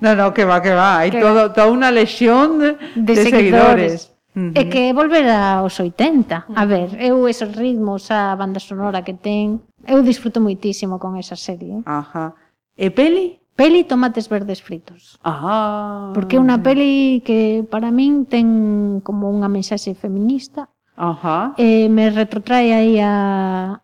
[0.00, 1.04] no, no, que va, que va.
[1.04, 3.28] Hai todo, toda unha lexión de, de, de seguidores.
[3.28, 4.16] seguidores.
[4.32, 4.60] Uh -huh.
[4.60, 6.48] E que volver aos 80.
[6.54, 11.36] A ver, eu esos ritmos, a banda sonora que ten, eu disfruto moitísimo con esa
[11.36, 11.82] serie.
[11.84, 12.32] Ajá.
[12.78, 13.40] E peli?
[13.58, 15.18] Peli tomates verdes fritos.
[15.26, 16.14] Ah.
[16.14, 20.70] Porque é unha peli que para min ten como unha mensaxe feminista.
[20.94, 21.58] Ajá.
[21.58, 23.82] Eh, me retrotrae aí a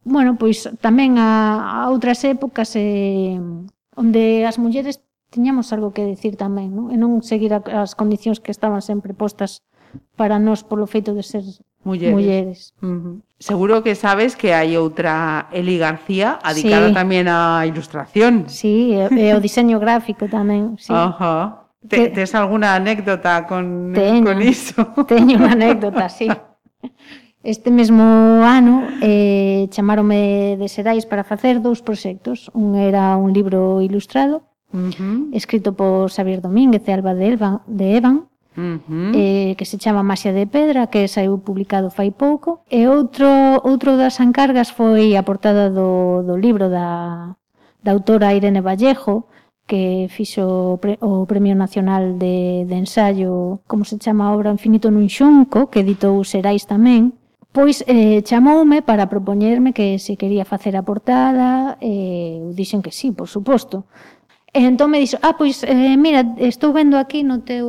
[0.00, 3.36] bueno, pois tamén a, a outras épocas eh,
[4.00, 6.88] onde as mulleres tiñamos algo que decir tamén, non?
[6.88, 9.60] E non seguir as condicións que estaban sempre postas
[10.16, 11.44] para nós polo feito de ser
[11.84, 12.14] Mulleres.
[12.14, 12.74] Mulleres.
[12.82, 13.20] Uh -huh.
[13.38, 16.94] Seguro que sabes que hai outra Eli García adicada sí.
[16.96, 18.48] tamén á ilustración.
[18.48, 20.90] Sí, e, e o diseño gráfico tamén, sí.
[20.90, 21.04] Ajá.
[21.04, 21.66] Uh -huh.
[21.88, 24.82] Te, tes alguna anécdota con, teño, con iso?
[25.06, 26.26] Teño unha anécdota, sí.
[27.46, 28.02] Este mesmo
[28.42, 32.50] ano eh, chamarome de Serais para facer dous proxectos.
[32.58, 34.42] Un era un libro ilustrado,
[34.74, 35.30] uh -huh.
[35.30, 38.26] escrito por Xavier Domínguez e Alba de, Elba, de Evan,
[38.56, 39.12] uh -huh.
[39.14, 42.64] eh, que se chama Maxia de Pedra, que saiu publicado fai pouco.
[42.70, 43.28] E outro,
[43.62, 47.36] outro das encargas foi a portada do, do libro da,
[47.84, 49.24] da autora Irene Vallejo,
[49.66, 54.90] que fixo pre, o Premio Nacional de, de Ensayo, como se chama a obra Infinito
[54.90, 57.18] nun xunco, que editou Serais tamén,
[57.50, 62.94] pois eh, chamoume para propoñerme que se quería facer a portada, e eh, dixen que
[62.94, 63.90] sí, por suposto.
[64.56, 67.68] E entón me dixo, ah, pois, eh, mira, estou vendo aquí no teu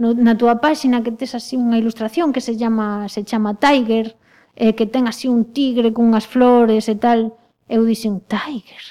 [0.00, 4.06] no, na túa páxina que tes así unha ilustración que se chama se chama Tiger,
[4.52, 7.20] eh, que ten así un tigre con unhas flores e tal.
[7.72, 8.84] Eu dixen, Tiger,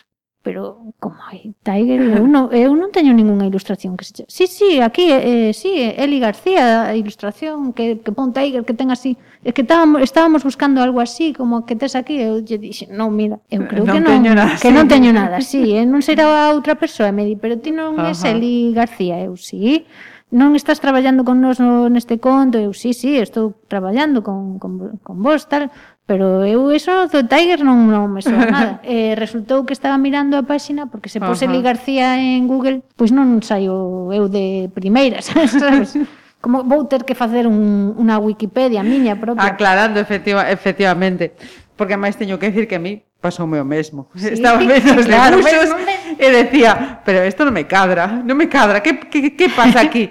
[0.48, 4.32] pero como hai Tiger, eu non, eu non teño ningunha ilustración que se chama.
[4.32, 8.64] Sí, sí, aquí, eh, eh sí, eh, Eli García, a ilustración que, que pon Tiger,
[8.64, 9.20] que ten así.
[9.43, 13.12] É que estábamos, estábamos buscando algo así, como que tes aquí, eu lle dixe, non,
[13.12, 14.76] mira, eu creo non que non, nada, que sí.
[14.80, 18.16] non teño nada, sí, eh, non será outra persoa, me di, pero ti non Ajá.
[18.16, 19.84] es Eli García, eu sí,
[20.32, 24.95] non estás traballando con nós no, neste conto, eu sí, sí, estou traballando con, con,
[25.04, 25.68] con vos, tal,
[26.08, 28.80] Pero eu eso do Tiger non, non me soa nada.
[28.88, 31.60] eh, resultou que estaba mirando a páxina porque se pose uh -huh.
[31.60, 35.28] Eli García en Google, pois non saio eu de primeiras,
[35.60, 35.99] sabes?
[36.39, 39.51] como vou ter que facer un, unha Wikipedia miña propia.
[39.51, 41.36] Aclarando efectiva, efectivamente,
[41.76, 44.08] porque máis teño que dicir que a mí pasoume o mesmo.
[44.16, 46.16] Sí, Estaba vendo os claro, debuxos me...
[46.16, 50.08] e decía, pero isto non me cadra, non me cadra, que, que, que pasa aquí?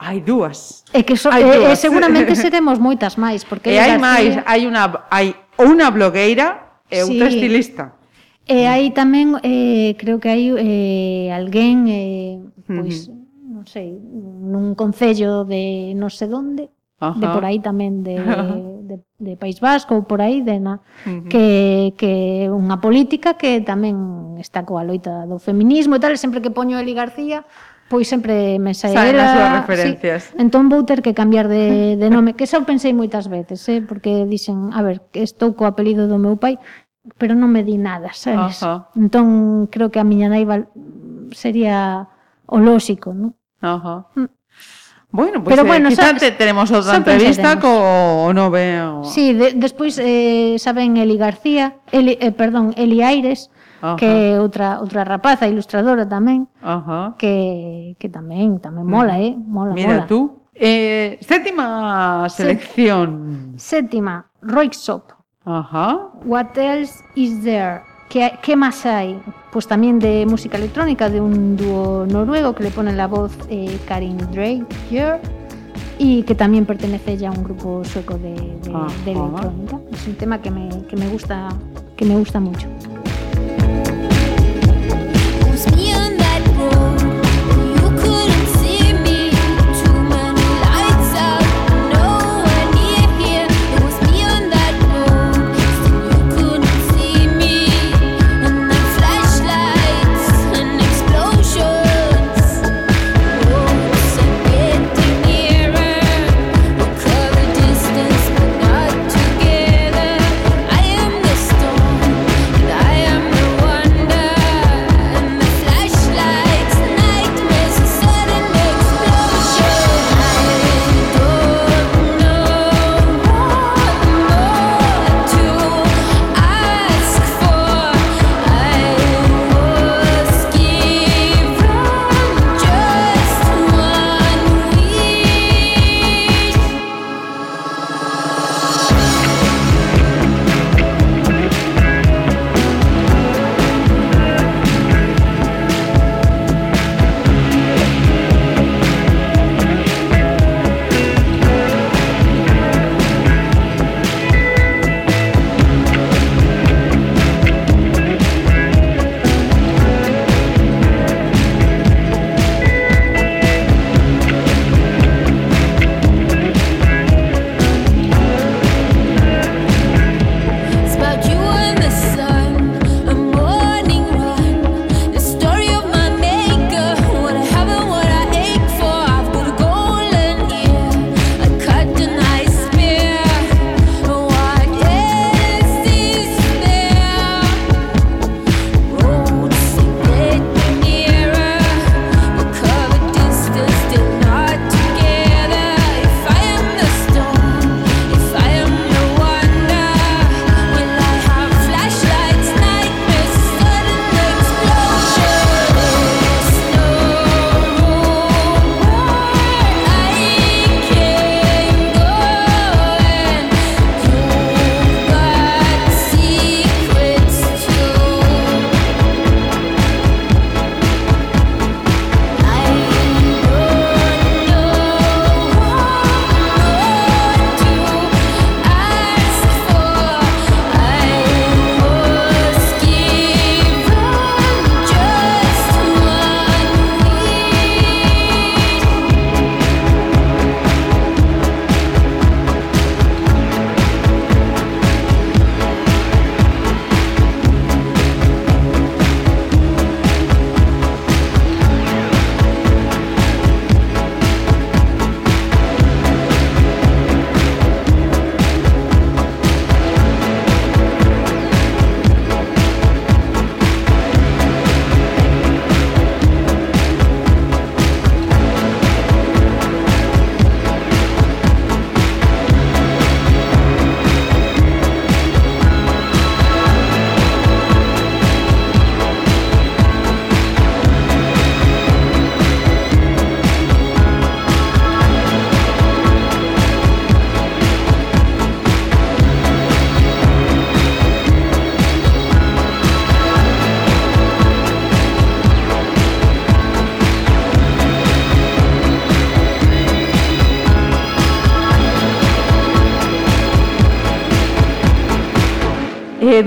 [0.00, 0.82] hai dúas.
[0.96, 1.76] É que so, hai dúas.
[1.76, 7.04] E, seguramente seremos moitas máis, porque E hai máis, hai unha hai unha blogueira e
[7.04, 7.12] sí.
[7.12, 8.00] outra estilista.
[8.48, 13.60] E hai tamén eh, creo que hai eh, alguén eh, pois uh -huh.
[13.60, 17.20] non sei, nun concello de non sei onde, Ajá.
[17.20, 18.16] de por aí tamén de,
[18.88, 21.28] de, de País Vasco ou por aí de na, uh -huh.
[21.28, 26.48] que, que unha política que tamén está coa loita do feminismo e tal, sempre que
[26.48, 27.44] poño Eli García
[27.90, 29.02] pois sempre me saíra...
[29.02, 30.20] Saen as súas referencias.
[30.30, 30.38] Sí.
[30.38, 33.82] Entón vou ter que cambiar de, de nome, que xa o pensei moitas veces, eh?
[33.82, 36.62] porque dixen, a ver, que estou co apelido do meu pai,
[37.18, 38.62] pero non me di nada, sabes?
[38.62, 38.78] Uh -huh.
[38.94, 39.26] Entón,
[39.66, 40.46] creo que a miña nai
[41.34, 42.06] sería
[42.46, 43.34] o lóxico, non?
[43.58, 44.00] Uh -huh.
[44.14, 44.30] Mm.
[45.10, 48.78] Bueno, pois pues, pero eh, bueno, quizá te, tenemos outra entrevista co nove.
[48.86, 49.02] O...
[49.02, 53.50] Sí, de, despois eh, saben Eli García, Eli, eh, perdón, Eli Aires,
[53.82, 53.96] Ajá.
[53.96, 57.16] que é outra outra rapaza ilustradora tamén, Ajá.
[57.16, 60.06] que que tamén tamén mola, eh, mola, Mira mola.
[60.06, 60.44] tú.
[60.54, 63.54] Eh, séptima selección.
[63.56, 65.12] Sétima, Roixop.
[65.44, 66.12] Ajá.
[66.24, 67.80] What else is there?
[68.10, 69.16] ¿Qué, ¿Qué más hay?
[69.52, 73.78] Pues también de música electrónica de un dúo noruego que le pone la voz eh,
[73.86, 75.20] Karin Dreyer
[75.96, 78.72] y que también pertenece ya a un grupo sueco de, de-
[79.04, 79.78] de electrónica.
[79.92, 81.48] Es un tema que me, que me gusta
[81.96, 82.66] que me gusta mucho.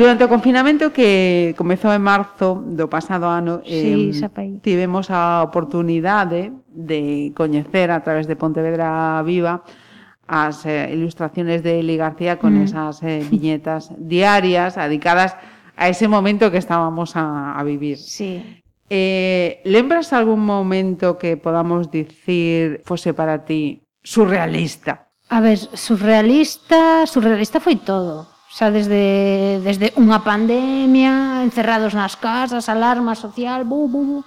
[0.04, 6.52] Durante o confinamento que comezou en marzo do pasado ano, sí, eh, tivemos a oportunidade
[6.68, 9.64] de coñecer a través de Pontevedra Viva
[10.28, 12.68] as eh, ilustraciones de Eli García con mm.
[12.68, 15.40] esas eh, viñetas diarias dedicadas
[15.80, 17.96] a ese momento que estábamos a, a vivir.
[17.96, 18.44] Sí.
[18.92, 25.08] Eh, lembras algún momento que podamos dicir fose para ti surrealista?
[25.32, 33.18] A ver, surrealista, surrealista foi todo xa desde, desde unha pandemia, encerrados nas casas, alarma
[33.18, 34.20] social, bu, bu, bu.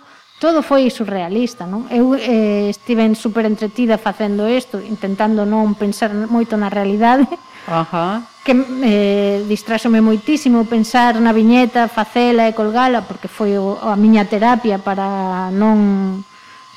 [0.43, 1.87] Todo foi surrealista, non?
[1.95, 7.31] Eu eh, estive super entretida facendo isto, intentando non pensar moito na realidade.
[7.71, 8.27] Ajá.
[8.47, 14.23] Que eh, distraxome moitísimo pensar na viñeta, facela e colgala, porque foi o, a miña
[14.31, 16.23] terapia para non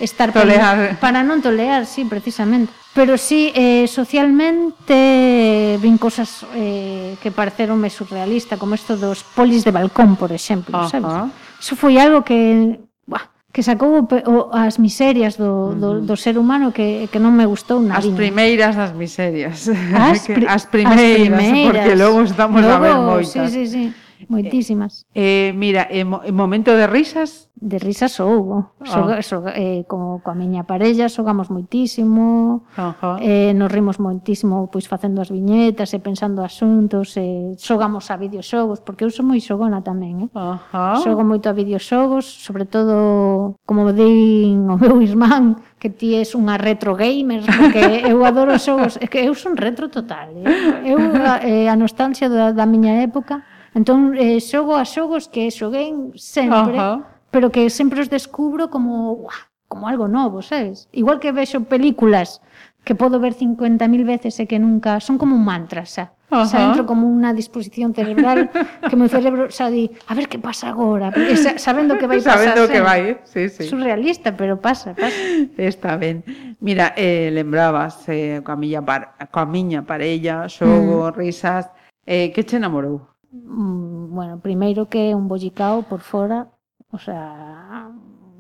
[0.02, 0.34] estar...
[0.34, 0.98] Tolear.
[0.98, 8.58] Para non tolear, sí, precisamente pero sí eh, socialmente vin cosas eh, que pareceronme surrealista,
[8.58, 10.90] como isto dos polis de balcón, por exemplo, uh -huh.
[10.90, 11.32] sabes?
[11.60, 16.38] Eso foi algo que buah, que sacou o, o, as miserias do, do, do ser
[16.38, 18.02] humano que, que non me gustou nada.
[18.02, 18.18] As viña.
[18.18, 19.70] primeiras das miserias.
[19.94, 23.54] As, pri as, primeiras, as primeiras, porque logo estamos logo, a ver moitas.
[23.54, 24.09] Sí, sí, sí.
[24.30, 25.08] Moitísimas.
[25.16, 27.50] Eh, mira, en, mo, momento de risas?
[27.58, 28.78] De risas houbo.
[28.78, 28.86] Oh.
[28.86, 28.86] Ah.
[28.86, 33.18] Soga, soga, eh, co, coa miña parella xogamos moitísimo, uh -huh.
[33.26, 38.86] eh, nos rimos moitísimo pois facendo as viñetas e pensando asuntos, eh, xogamos a videoxogos,
[38.86, 40.38] porque eu sou moi xogona tamén, eh?
[40.38, 41.02] Uh -huh.
[41.02, 46.62] Xogo moito a videoxogos, sobre todo, como din o meu irmán, que ti és unha
[46.62, 50.46] retro gamer, porque eu adoro xogos, é que eu son retro total, eh?
[50.86, 53.42] Eu a, eh, a nostalgia da, da miña época
[53.80, 56.98] Entón, eh, xogo a xogos que xoguen sempre, uh -huh.
[57.32, 60.92] pero que sempre os descubro como, uah, como algo novo, sabes?
[60.92, 62.44] Igual que vexo películas
[62.84, 65.00] que podo ver 50.000 veces e que nunca...
[65.00, 66.12] Son como un mantra, xa.
[66.28, 66.46] Uh -huh.
[66.52, 68.52] Xa entro como unha disposición cerebral
[68.84, 72.04] que o meu cerebro xa di, a ver que pasa agora, e xa, sabendo que
[72.04, 72.36] vai pasar.
[72.36, 73.64] Sabendo xa, que vai, sí, sí.
[73.64, 75.16] Surrealista, pero pasa, pasa.
[75.56, 76.20] Está ben.
[76.60, 81.16] Mira, eh, lembrabas eh, coa, miña par, coa miña parella, xogo, mm.
[81.16, 81.72] risas,
[82.04, 83.08] eh, que che namorou?
[83.32, 86.48] mm, bueno, primeiro que é un bollicao por fora,
[86.92, 87.92] o sea,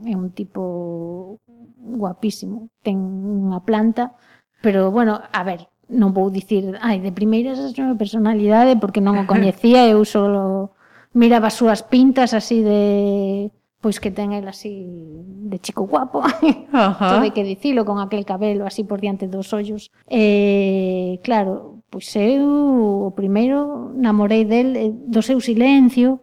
[0.05, 1.39] é un tipo
[1.77, 4.15] guapísimo, ten unha planta,
[4.61, 9.17] pero bueno, a ver, non vou dicir, ai, de primeiras a súa personalidade porque non
[9.17, 10.73] o coñecía, eu solo
[11.13, 13.49] miraba as súas pintas así de
[13.81, 14.85] pois que ten el así
[15.49, 16.21] de chico guapo.
[16.99, 19.91] Todo que dicilo con aquel cabelo así por diante dos ollos.
[20.07, 26.21] Eh, claro, Pois eu o primeiro namorei del eh, do seu silencio,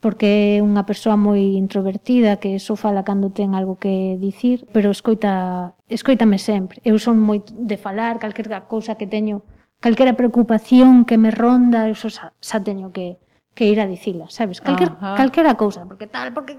[0.00, 4.92] porque é unha persoa moi introvertida que só fala cando ten algo que dicir, pero
[4.92, 6.84] escoita, escoítame sempre.
[6.84, 9.42] Eu son moi de falar, calquera cousa que teño,
[9.80, 13.16] calquera preocupación que me ronda, eu xa, xa teño que
[13.56, 14.60] que ir a dicila, sabes?
[14.60, 15.16] Calquer, Ajá.
[15.16, 16.54] calquera cousa, porque tal, porque...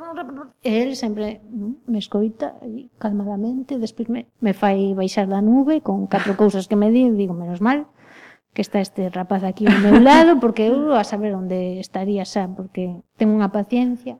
[0.63, 2.55] El sempre mm, me escoita
[2.97, 7.37] calmadamente, despois me, me fai baixar da nube con catro cousas que me di, digo,
[7.37, 7.85] menos mal,
[8.53, 12.47] que está este rapaz aquí ao meu lado, porque eu a saber onde estaría xa,
[12.47, 14.17] porque ten unha paciencia.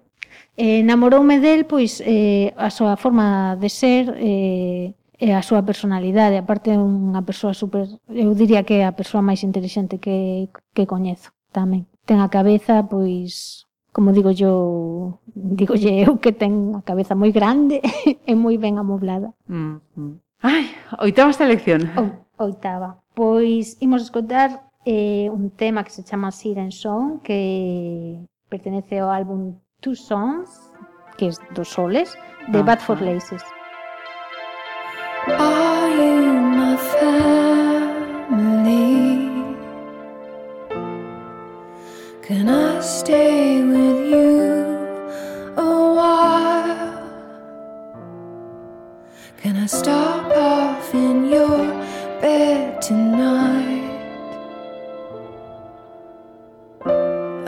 [0.58, 6.38] Eh, namoroume del, pois, eh, a súa forma de ser, eh, e a súa personalidade.
[6.38, 7.90] Aparte, é unha persoa super...
[8.06, 11.90] Eu diría que é a persoa máis inteligente que, que coñezo tamén.
[12.06, 17.82] Ten a cabeza, pois, como digo yo, digo eu que ten a cabeza moi grande
[18.30, 19.34] e moi ben amoblada.
[19.50, 20.14] Mm -hmm.
[20.46, 20.70] Ai,
[21.02, 21.90] oitava esta lección.
[21.98, 23.02] O, oitava.
[23.18, 29.56] Pois imos escotar eh, un tema que se chama Siren Song, que pertenece ao álbum
[29.82, 30.48] Two Songs,
[31.18, 32.16] que é dos soles,
[32.50, 33.42] de Bad for Laces.
[35.30, 38.54] Are you my family?
[42.22, 44.78] Can I stay with you
[45.58, 45.66] a
[45.98, 47.02] while?
[49.42, 51.87] Can I stop off in your
[52.22, 53.84] bed tonight?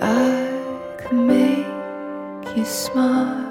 [0.01, 3.48] I could make you smile.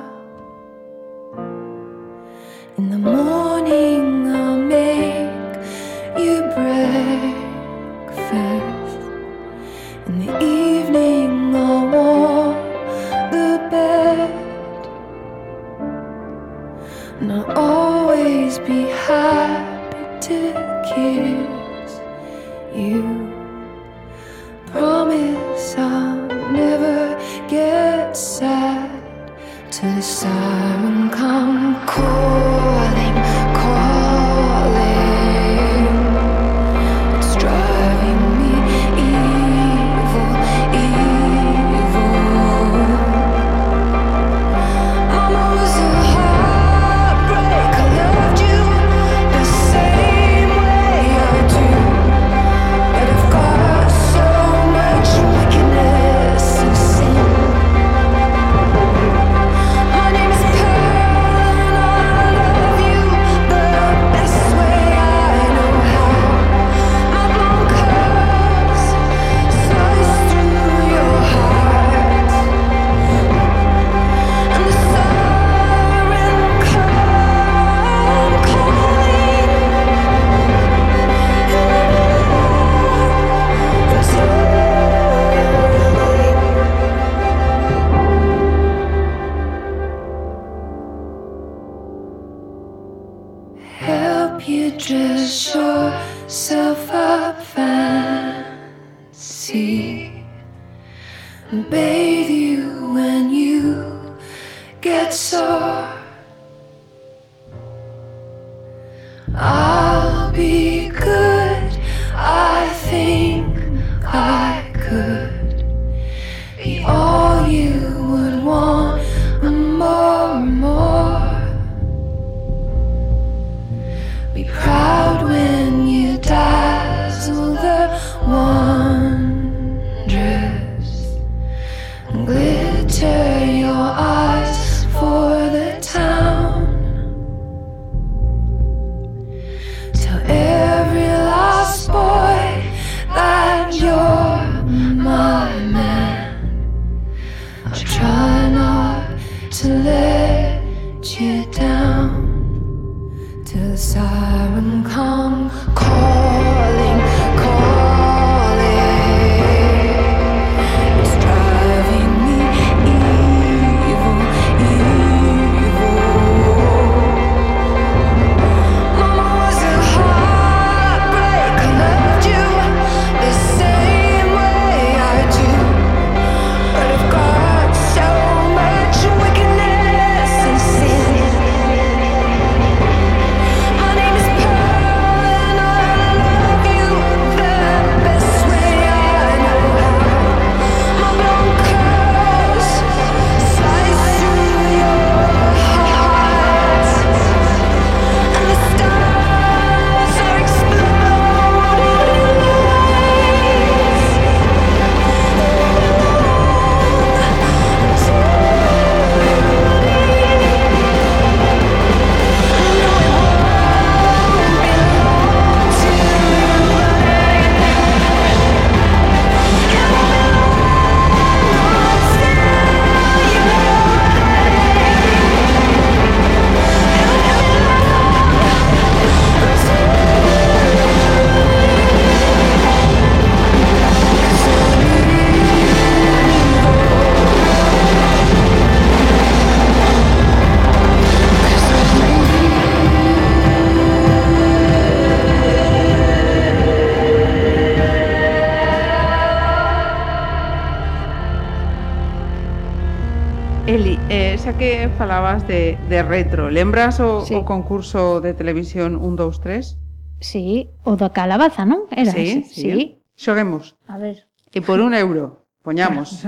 [254.98, 256.50] falabas de, de retro.
[256.50, 257.34] Lembras o, sí.
[257.34, 259.78] o concurso de televisión 1, 2, 3?
[260.18, 261.86] Sí, o da calabaza, non?
[261.94, 262.50] Era sí, ese?
[262.50, 262.62] sí.
[262.66, 262.82] sí.
[263.14, 263.78] Xoguemos.
[263.86, 264.26] A ver.
[264.50, 266.26] E por un euro, poñamos.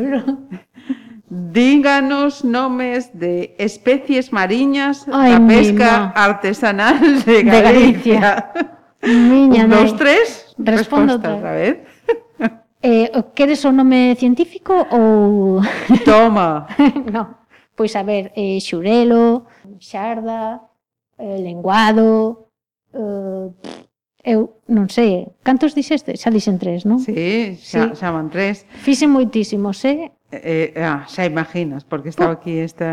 [1.31, 6.13] Díganos nomes de especies mariñas Ay, da pesca no.
[6.15, 7.51] artesanal de Galicia.
[7.51, 8.23] De Galicia.
[9.03, 11.83] Miña, un, dos, tres, respondo outra vez.
[12.83, 15.61] Eh, queres o nome científico ou...
[16.05, 16.67] Toma.
[17.13, 17.40] no
[17.81, 19.47] pois a ver, eh, xurelo,
[19.81, 20.61] xarda,
[21.17, 22.53] eh, lenguado,
[22.93, 23.49] eh,
[24.23, 26.13] eu non sei, cantos dixeste?
[26.13, 27.01] Xa dixen tres, non?
[27.01, 28.05] Sí, xa, sí.
[28.05, 28.69] xa van tres.
[28.85, 30.13] Fixen moitísimos, eh?
[30.29, 32.85] Eh, eh, ah, xa imaginas, porque estaba aquí esta...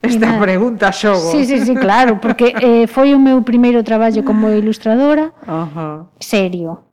[0.00, 0.40] Esta nada.
[0.40, 1.36] pregunta xogo.
[1.36, 5.28] Sí, sí, sí, claro, porque eh, foi o meu primeiro traballo como ilustradora.
[5.44, 5.96] Uh -huh.
[6.16, 6.88] Serio.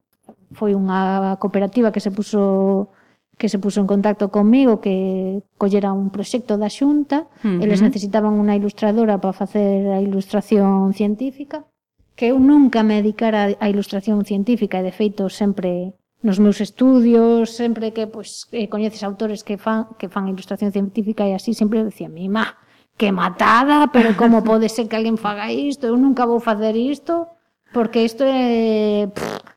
[0.51, 2.91] Foi unha cooperativa que se puso
[3.37, 7.63] que se puso en contacto comigo que collera un proxecto da Xunta, uh -huh.
[7.63, 11.69] eles necesitaban unha ilustradora para facer a ilustración científica,
[12.17, 15.93] que eu nunca me dedicara á ilustración científica, e de feito sempre
[16.25, 21.29] nos meus estudios, sempre que pois eh, coñeces autores que fan que fan ilustración científica
[21.29, 22.57] e así sempre decía mi má,
[22.97, 25.85] que matada, pero como pode ser que alguén faga isto?
[25.85, 27.29] Eu nunca vou facer isto
[27.69, 29.56] porque isto é pff,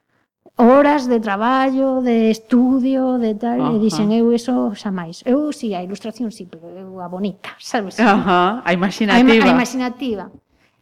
[0.60, 3.72] horas de traballo, de estudio, de tal, Ajá.
[3.72, 5.24] e dixen eu eso xa máis.
[5.24, 7.98] Eu si sí, a ilustración si, sí, pero eu a bonita, sabes?
[7.98, 9.44] Ajá, a imaginativa.
[9.44, 10.24] A, a imaginativa.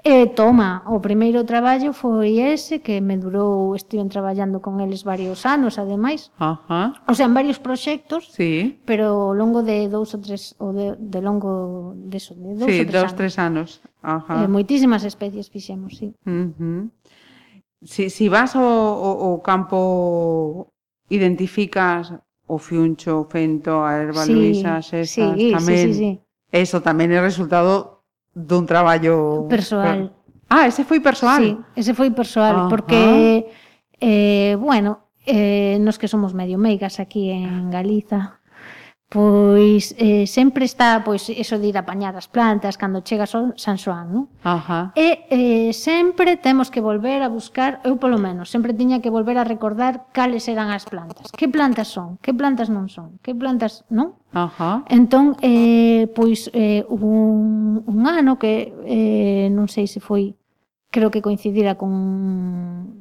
[0.04, 5.42] E toma, o primeiro traballo foi ese que me durou, estive traballando con eles varios
[5.42, 6.30] anos, ademais.
[6.38, 6.94] Ajá.
[7.10, 8.78] O sea, en varios proxectos, sí.
[8.86, 12.70] pero ao longo de dous ou tres, ou de, de longo de, eso, de dous
[12.70, 13.18] sí, ou tres dous, anos.
[13.18, 13.68] tres anos.
[13.98, 14.38] Ajá.
[14.38, 16.14] E moitísimas especies fixemos, sí.
[16.22, 16.80] Uh -huh
[17.82, 20.72] si, si vas ao, ao, ao campo
[21.08, 22.12] identificas
[22.48, 25.92] o fiuncho, o fento, a erva sí, luisas, esas sí, tamén.
[25.92, 26.10] Sí, sí, sí.
[26.48, 30.16] Eso tamén é resultado dun traballo persoal.
[30.48, 31.44] Ah, ese foi persoal.
[31.44, 34.00] Sí, ese foi persoal ah, porque ah.
[34.00, 38.37] eh bueno, eh nos que somos medio meigas aquí en Galiza
[39.08, 43.80] pois eh, sempre está pois eso de ir apañar as plantas cando chega son San
[43.80, 44.24] Xoán, non?
[44.44, 44.92] Ajá.
[44.92, 49.40] E eh, sempre temos que volver a buscar, eu polo menos, sempre tiña que volver
[49.40, 51.32] a recordar cales eran as plantas.
[51.32, 52.20] Que plantas son?
[52.20, 53.16] Que plantas non son?
[53.24, 54.20] Que plantas, non?
[54.36, 54.84] Ajá.
[54.92, 60.36] Entón, eh, pois eh, un, un ano que eh, non sei se foi
[60.92, 62.97] creo que coincidira con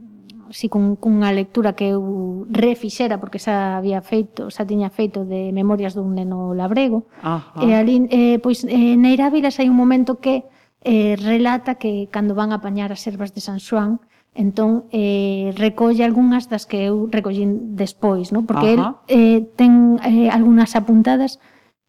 [0.51, 5.51] si con, cunha lectura que eu refixera porque xa había feito, xa tiña feito de
[5.51, 7.07] Memorias dun neno labrego.
[7.23, 7.59] Ajá.
[7.63, 10.47] E ali eh, pois eh, Neira Vilas hai un momento que
[10.83, 13.99] eh, relata que cando van a apañar as ervas de San Xoán,
[14.37, 18.45] entón eh, recolle algunhas das que eu recollín despois, non?
[18.45, 19.01] porque Ajá.
[19.09, 21.41] el eh, ten eh, algunhas apuntadas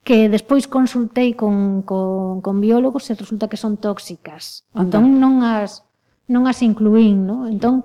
[0.02, 4.64] que despois consultei con, con, con biólogos e resulta que son tóxicas.
[4.72, 4.96] Anda.
[4.96, 5.84] Entón non as
[6.28, 7.52] non as incluín, non?
[7.52, 7.84] Entón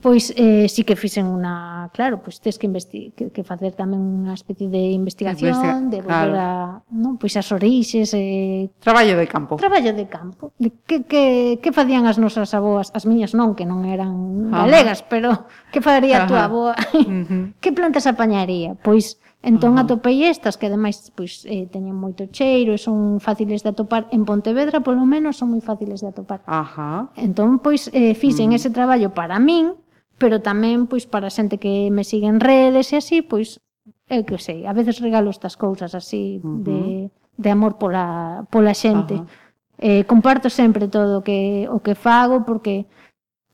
[0.00, 4.34] Pois eh, sí que fixen unha, claro, pois tes que, que, que facer tamén unha
[4.34, 6.82] especie de investigación, Investiga, de volver claro.
[6.82, 9.58] a, non, pois as orixes, eh, traballo de campo.
[9.58, 10.54] Traballo de campo.
[10.58, 11.24] De que que
[11.58, 14.70] que facían as nosas avoas, as miñas non, que non eran Ajá.
[14.70, 16.74] galegas, pero que faría a túa avoa?
[16.94, 17.44] Uh -huh.
[17.58, 18.78] que plantas apañaría?
[18.78, 19.86] Pois Entón Ajá.
[19.86, 24.26] atopei estas que ademais pois eh, teñen moito cheiro e son fáciles de atopar en
[24.26, 26.42] Pontevedra, polo menos son moi fáciles de atopar.
[26.42, 27.14] Ajá.
[27.14, 28.58] Entón pois eh fixen mm.
[28.58, 29.78] ese traballo para min,
[30.18, 33.62] pero tamén pois para xente que me sigue en redes e así, pois
[34.10, 36.62] eu que sei, a veces regalo estas cousas así uh -huh.
[36.66, 36.78] de
[37.38, 39.14] de amor pola pola xente.
[39.14, 39.26] Ajá.
[39.78, 42.90] Eh, comparto sempre todo o que o que fago porque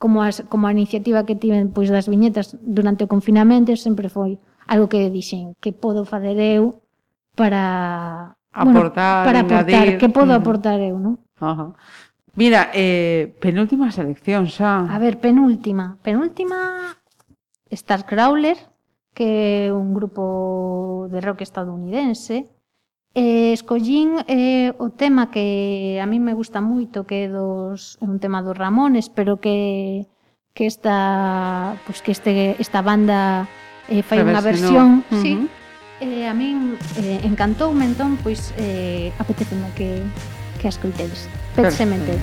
[0.01, 4.41] como as, como a iniciativa que tiven pois das viñetas durante o confinamento sempre foi
[4.65, 6.81] algo que dixen que podo facer eu
[7.37, 9.97] para aportar, bueno, para aportar, engadir.
[10.01, 11.21] que podo aportar eu, non?
[11.37, 11.77] Ajá.
[12.35, 14.83] Mira, eh, penúltima selección xa.
[14.91, 15.95] A ver, penúltima.
[16.03, 16.99] Penúltima
[17.71, 18.59] Starcrawler,
[19.15, 22.51] que é un grupo de rock estadounidense.
[23.15, 28.05] Eh, escollín eh, o tema que a mí me gusta moito, que é dos, é
[28.05, 30.03] un tema dos Ramones, pero que
[30.51, 33.47] que esta pues que este esta banda
[33.87, 35.21] eh, fai unha versión, uh -huh.
[35.23, 35.33] sí.
[36.03, 40.03] Eh, a min eh, encantoume entón, pois eh, apeteceme que
[40.59, 41.31] que a escoitedes.
[41.55, 41.71] Pet.
[41.71, 42.19] Cemetery.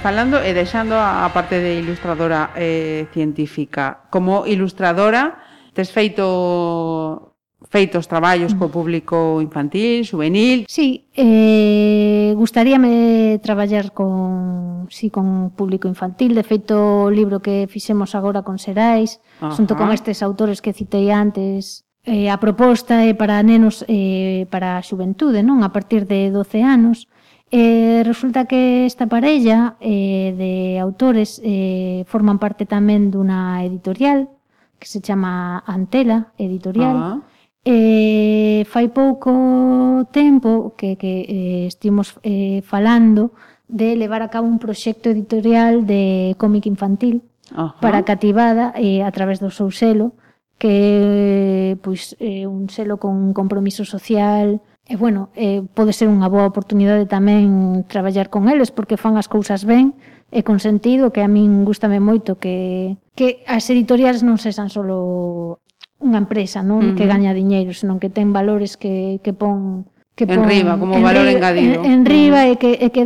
[0.00, 4.08] falando e deixando a parte de ilustradora eh, científica.
[4.08, 5.36] Como ilustradora,
[5.76, 7.30] tes feito
[7.68, 10.64] feitos traballos co público infantil, juvenil.
[10.66, 16.34] Sí, eh, gustaríame traballar con, sí, con público infantil.
[16.34, 19.54] De feito, o libro que fixemos agora con Serais, Ajá.
[19.54, 24.80] xunto con estes autores que citei antes, eh, a proposta é para nenos eh, para
[24.80, 25.60] a xuventude, non?
[25.60, 27.04] A partir de 12 anos.
[27.52, 34.30] Eh, resulta que esta parella eh, de autores eh, forman parte tamén dunha editorial
[34.78, 36.96] que se chama Antela Editorial.
[36.96, 37.18] Uh -huh.
[37.66, 43.36] Eh, fai pouco tempo que, que eh, estimos eh, falando
[43.68, 47.80] de levar a cabo un proxecto editorial de cómic infantil uh -huh.
[47.82, 50.14] para cativada eh, a través do seu selo
[50.60, 54.60] que é eh, pois, eh, un selo con compromiso social
[54.90, 59.30] E, bueno, eh, pode ser unha boa oportunidade tamén traballar con eles, porque fan as
[59.30, 59.94] cousas ben
[60.34, 65.62] e con sentido, que a min gustame moito que, que as editoriais non sexan solo
[66.02, 66.96] unha empresa non uh -huh.
[66.98, 69.86] que gaña diñeiro, senón que ten valores que, que pon
[70.18, 71.86] que pon, enriba, como valor engadido.
[71.86, 72.50] En, en uh -huh.
[72.50, 73.02] e que e que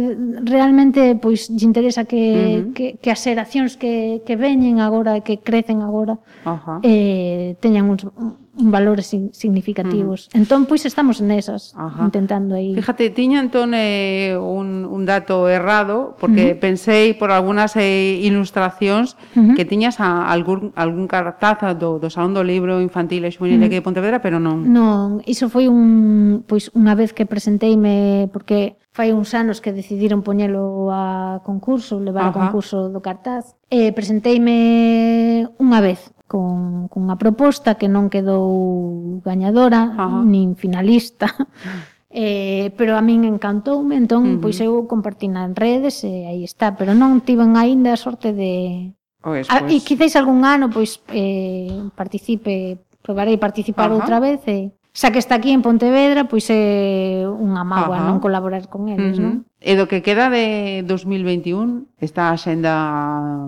[0.49, 2.73] realmente pois lle interesa que, uh -huh.
[2.73, 6.17] que que as xeracións que que veñen agora e que crecen agora
[6.49, 6.79] uh -huh.
[6.81, 8.09] eh teñan uns
[8.57, 10.31] valores significativos.
[10.33, 10.39] Mm.
[10.39, 12.05] Entón, pois estamos nesas, Ajá.
[12.05, 12.75] intentando aí.
[12.75, 16.61] Fíjate, tiña entón eh, un, un dato errado, porque uh -huh.
[16.61, 19.55] pensei por algunhas eh, ilustracións uh -huh.
[19.57, 23.63] que tiñas a, algún, algún cartaz do, do Salón do Libro Infantil e Xuvenil uh
[23.63, 23.67] -huh.
[23.67, 24.63] aquí de Pontevedra, pero non.
[24.71, 30.23] Non, iso foi un, pois, unha vez que presenteime, porque fai uns anos que decidiron
[30.23, 33.59] poñelo a concurso, levar a concurso do cartaz.
[33.67, 40.23] E presenteime unha vez con, con unha proposta que non quedou gañadora, Ajá.
[40.23, 41.27] nin finalista.
[42.15, 44.43] Eh, pero a min encantoume, entón uh -huh.
[44.47, 48.95] pois eu compartina en redes e aí está, pero non tiven aínda a sorte de
[49.19, 49.75] pois, a, ah, pois...
[49.75, 53.99] e quizáis algún ano pois eh participe, probarei participar Ajá.
[53.99, 58.07] outra vez e xa que está aquí en Pontevedra, pois é unha mágoa Ajá.
[58.07, 59.27] non colaborar con eles, uh -huh.
[59.27, 59.35] non?
[59.59, 62.73] E do que queda de 2021, está a xenda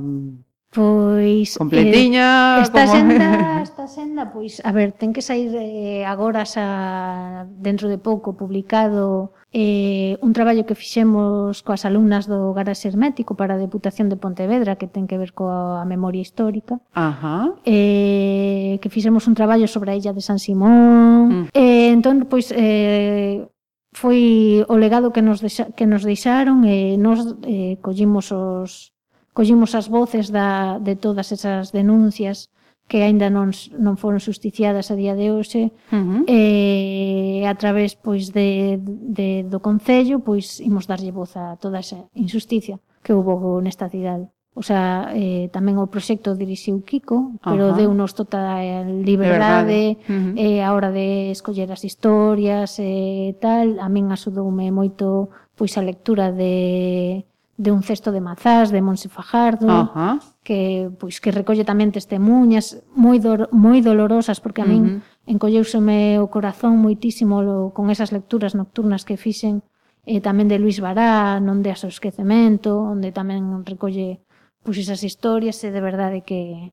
[0.03, 0.46] mm,
[0.77, 2.93] Pois completiña, eh, esta como...
[2.93, 8.37] senda, esta senda, pois a ver, ten que sair eh, agora xa dentro de pouco
[8.37, 14.21] publicado eh, un traballo que fixemos coas alumnas do Garaxe Hermético para a Deputación de
[14.21, 16.77] Pontevedra que ten que ver coa memoria histórica.
[16.93, 17.57] Ajá.
[17.65, 21.49] Eh, que fixemos un traballo sobre a illa de San Simón.
[21.49, 21.57] Mm.
[21.57, 23.49] Eh, entón, pois, eh,
[23.97, 28.93] foi o legado que nos, deixa, que nos deixaron e eh, nos eh, collimos os,
[29.37, 32.49] collimos as voces da, de todas esas denuncias
[32.89, 36.23] que aínda non, non foron justiciadas a día de hoxe uh -huh.
[36.25, 42.09] e a través pois de, de, do Concello pois imos darlle voz a toda esa
[42.17, 47.77] injusticia que houve nesta cidade o sea, eh, tamén o proxecto dirixiu Kiko, pero Ajá.
[47.77, 48.65] deu nos tota
[49.05, 50.33] liberdade uh -huh.
[50.33, 55.77] eh, a hora de escoller as historias e eh, tal, a min asudoume moito pois
[55.77, 60.21] a lectura de de un cesto de mazás de Monse Fajardo, uh -huh.
[60.45, 65.33] que pois que recolle tamén testemunhas moi do, moi dolorosas porque a min uh -huh.
[65.33, 69.65] encolleuseme o corazón moitísimo lo, con esas lecturas nocturnas que fixen
[70.05, 74.21] eh, tamén de Luis Bará, non de aso esquecemento, onde tamén recolle
[74.61, 76.73] pois esas historias e de verdade que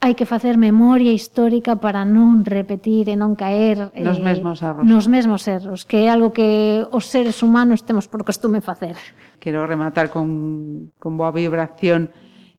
[0.00, 4.58] hai que facer memoria histórica para non repetir e non caer eh, nos eh, mesmos
[4.64, 4.82] erros.
[4.88, 8.96] Nos mesmos erros, que é algo que os seres humanos temos por costume facer.
[9.36, 12.08] Quero rematar con, con boa vibración.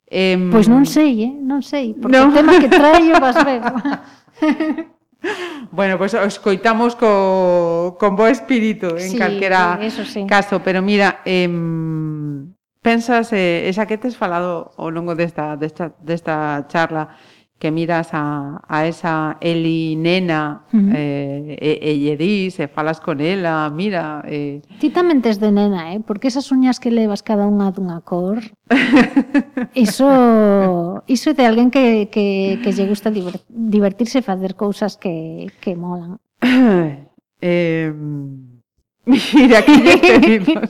[0.06, 1.34] Eh, pois non sei, eh?
[1.34, 2.30] non sei, porque no.
[2.30, 3.62] o tema que traio vas ver.
[5.72, 10.26] bueno, pois pues, escoitamos co, con bo espírito en sí, calquera sí.
[10.26, 11.50] caso, pero mira, eh,
[12.82, 17.14] Pensas, eh, esa que tes falado ao longo desta, desta, desta charla,
[17.62, 20.94] que miras a, a esa Eli nena uh -huh.
[20.98, 24.26] eh, e, e lle dis, e falas con ela, mira...
[24.26, 24.66] Eh...
[24.82, 26.02] Ti tamén tes de nena, eh?
[26.02, 28.42] Porque esas uñas que levas cada unha dunha cor...
[29.78, 33.14] iso, iso é de alguén que, que, que lle gusta
[33.46, 36.18] divertirse e facer cousas que, que molan.
[37.46, 37.94] eh,
[39.34, 40.70] mira, que lle pedimos?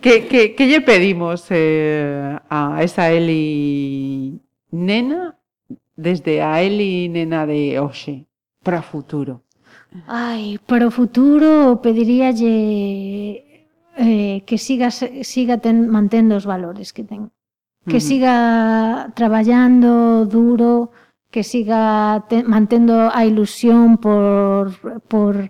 [0.00, 4.40] que, que, que lle pedimos eh, a esa Eli
[4.72, 5.36] nena
[5.96, 8.24] desde a Eli nena de hoxe
[8.64, 9.42] para futuro?
[10.06, 13.44] Ai, para o futuro pediríalle
[13.96, 17.32] eh, que siga, se- siga ten, mantendo os valores que ten
[17.88, 20.92] que siga traballando duro,
[21.32, 24.76] que siga te, mantendo a ilusión por,
[25.08, 25.48] por,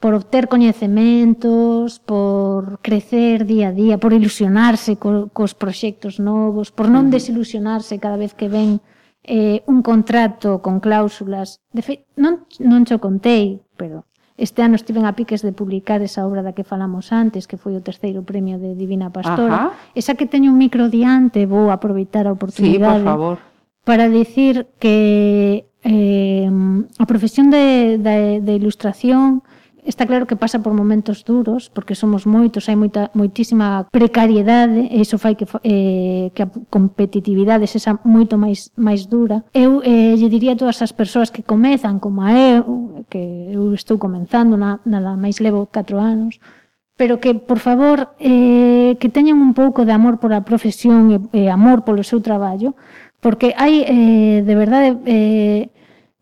[0.00, 6.86] por obter coñecementos, por crecer día a día, por ilusionarse co, cos proxectos novos, por
[6.86, 7.14] non mm.
[7.14, 8.78] desilusionarse cada vez que ven
[9.26, 11.58] eh, un contrato con cláusulas.
[11.74, 14.06] De fe, non, non cho contei, pero
[14.38, 17.74] este ano estiven a piques de publicar esa obra da que falamos antes, que foi
[17.74, 19.74] o terceiro premio de Divina Pastora.
[19.74, 19.98] Ajá.
[19.98, 23.02] Esa que teño un micro diante, vou aproveitar a oportunidade.
[23.02, 23.36] Sí, por favor.
[23.82, 26.46] Para dicir que eh,
[27.02, 29.42] a profesión de, de, de ilustración
[29.88, 35.00] Está claro que pasa por momentos duros, porque somos moitos, hai moita, moitísima precariedade, e
[35.00, 39.48] iso fai que, eh, que a competitividade sexa moito máis, máis dura.
[39.56, 43.72] Eu eh, lle diría a todas as persoas que comezan, como a eu, que eu
[43.72, 46.36] estou comenzando, na, nada máis levo 4 anos,
[47.00, 51.42] pero que, por favor, eh, que teñan un pouco de amor pola profesión e, e
[51.48, 52.76] amor polo seu traballo,
[53.24, 55.72] porque hai, eh, de verdade, eh,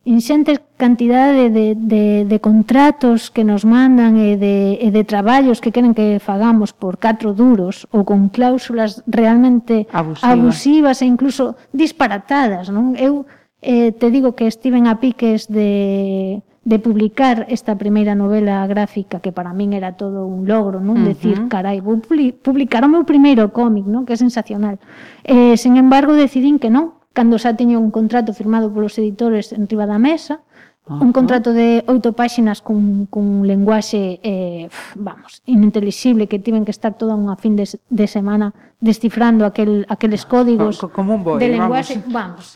[0.06, 5.74] inxentes cantidade de, de, de contratos que nos mandan e de, e de traballos que
[5.74, 12.70] queren que fagamos por catro duros ou con cláusulas realmente abusivas, abusivas e incluso disparatadas.
[12.70, 12.94] Non?
[12.94, 13.26] Eu
[13.58, 19.34] eh, te digo que estiven a piques de, de publicar esta primeira novela gráfica que
[19.34, 20.98] para min era todo un logro, non?
[20.98, 21.10] Uh -huh.
[21.10, 21.98] Decir, carai, vou
[22.42, 24.06] publicar o meu primeiro cómic, non?
[24.06, 24.78] Que é sensacional.
[25.26, 29.64] Eh, sen embargo, decidín que non, cando xa teño un contrato firmado polos editores en
[29.64, 30.44] riba da mesa,
[30.84, 31.00] Ajá.
[31.00, 36.92] un contrato de oito páxinas cun, cun lenguaxe, eh, vamos, inintelixible, que tiven que estar
[37.00, 38.52] toda unha fin de, de semana
[38.84, 42.12] descifrando aquel, aqueles ah, códigos como un boi, de lenguaxe, vamos.
[42.12, 42.46] vamos.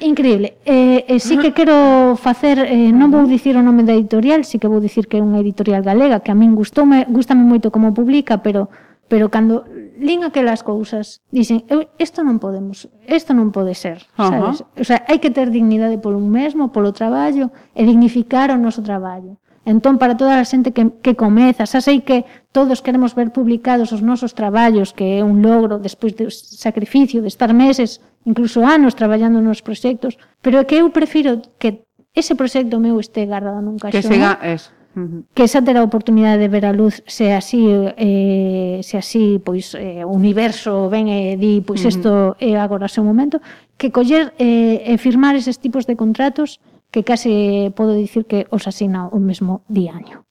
[0.00, 0.60] Increíble.
[0.64, 4.56] Eh, eh, sí que quero facer, eh, non vou dicir o nome da editorial, sí
[4.56, 7.92] que vou dicir que é unha editorial galega, que a min gustoume, gustame moito como
[7.92, 8.72] publica, pero
[9.08, 9.64] pero cando
[9.98, 14.30] lín aquelas cousas, dicen, eu, isto non podemos, isto non pode ser, uh -huh.
[14.30, 14.56] sabes?
[14.76, 18.84] O sea, hai que ter dignidade polo un mesmo, polo traballo, e dignificar o noso
[18.84, 19.40] traballo.
[19.66, 22.22] Entón, para toda a xente que, que comeza, xa sei que
[22.54, 27.18] todos queremos ver publicados os nosos traballos, que é un logro despois do de sacrificio
[27.18, 31.82] de estar meses, incluso anos, traballando nos proxectos, pero é que eu prefiro que
[32.14, 33.98] ese proxecto meu este guardado nun caixón.
[33.98, 34.70] Que siga eso.
[34.96, 35.28] Uh.
[35.36, 37.68] Que xa terá oportunidade de ver a luz se así
[38.00, 42.40] eh, se así pois eh, o universo ven e di pois isto uh -huh.
[42.40, 43.36] é eh, agora o seu momento,
[43.76, 48.64] que coller eh, e firmar eses tipos de contratos que case podo dicir que os
[48.64, 50.24] asina o mesmo diaño.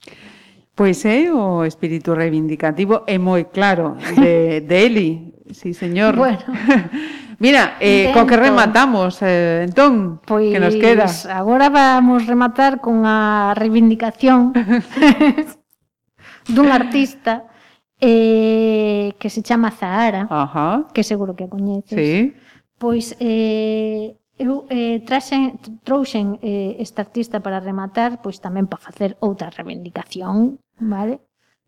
[0.74, 6.16] Pois é o espírito reivindicativo é moi claro de, de Eli, Sí, señor.
[6.16, 6.40] Bueno.
[7.40, 11.08] Mira, eh, co que rematamos, eh, entón, pois, que nos pois queda?
[11.36, 14.56] agora vamos rematar cunha reivindicación
[16.56, 17.44] dun artista
[18.00, 20.88] eh, que se chama Zahara, Ajá.
[20.96, 22.00] que seguro que a coñeces.
[22.00, 22.32] Sí.
[22.80, 29.16] Pois eh, eu eh, traxen, trouxen eh, esta artista para rematar, pois tamén para facer
[29.20, 31.24] outra reivindicación, vale?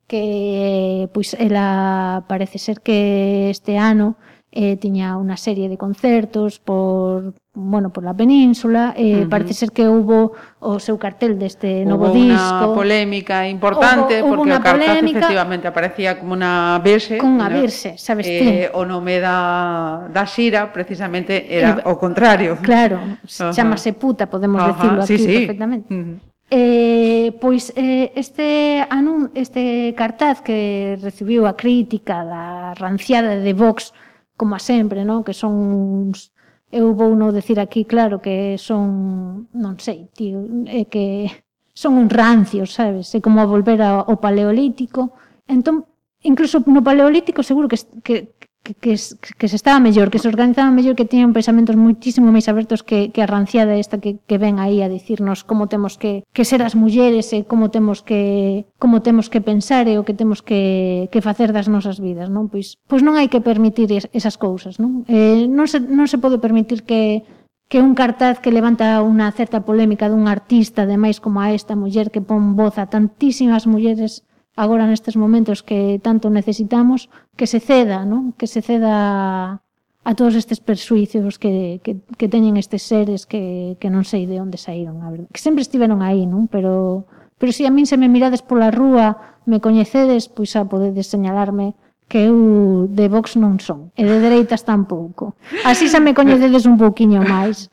[0.07, 4.15] que pois ela parece ser que este ano
[4.51, 9.29] eh, tiña unha serie de concertos por bueno, por la península, eh, uh -huh.
[9.29, 12.37] parece ser que hubo o seu cartel deste hubo novo disco.
[12.37, 17.17] Hubo unha polémica importante, hubo, hubo porque o cartaz polémica, efectivamente aparecía como unha virxe.
[17.17, 18.49] Con unha virxe, sabes eh, ti.
[18.77, 22.61] O nome da, da xira precisamente era eh, o contrario.
[22.61, 23.51] Claro, uh -huh.
[23.51, 24.73] chamase puta, podemos uh -huh.
[24.73, 25.37] decirlo sí, aquí sí.
[25.43, 25.89] perfectamente.
[25.91, 26.36] Uh -huh.
[26.49, 33.91] Eh, pois eh, este anun, este cartaz que recibiu a crítica da ranciada de Vox,
[34.39, 35.27] como a sempre, non?
[35.27, 36.31] que son uns,
[36.71, 40.39] eu vou non decir aquí claro que son, non sei, tío,
[40.71, 41.27] é que
[41.75, 43.11] son un rancio, sabes?
[43.11, 45.19] É como a volver ao, ao paleolítico.
[45.51, 45.83] Entón,
[46.23, 48.36] incluso no paleolítico seguro que, que
[48.67, 48.99] que, que,
[49.39, 53.15] que se estaba mellor, que se organizaba mellor, que tiñan pensamentos muitísimo máis abertos que,
[53.15, 56.59] que a ranciada esta que, que ven aí a dicirnos como temos que, que ser
[56.59, 61.07] as mulleres e como temos que como temos que pensar e o que temos que,
[61.07, 62.51] que facer das nosas vidas, non?
[62.51, 65.07] Pois, pois non hai que permitir esas cousas, non?
[65.07, 67.23] Eh, non, se, non se pode permitir que
[67.67, 72.11] que un cartaz que levanta unha certa polémica dun artista, ademais como a esta muller
[72.15, 74.23] que pon voz a tantísimas mulleres
[74.57, 78.33] agora nestes momentos que tanto necesitamos, que se ceda, non?
[78.33, 79.61] que se ceda
[80.07, 84.41] a todos estes persuicios que, que, que teñen estes seres que, que non sei de
[84.41, 85.29] onde saíron, a verdade.
[85.29, 86.49] Que sempre estiveron aí, non?
[86.49, 87.05] Pero,
[87.37, 91.05] pero se si a min se me mirades pola rúa, me coñecedes, pois a podedes
[91.05, 91.77] señalarme
[92.07, 95.35] que eu de Vox non son, e de dereitas tampouco.
[95.67, 97.67] Así xa me coñecedes un pouquiño máis.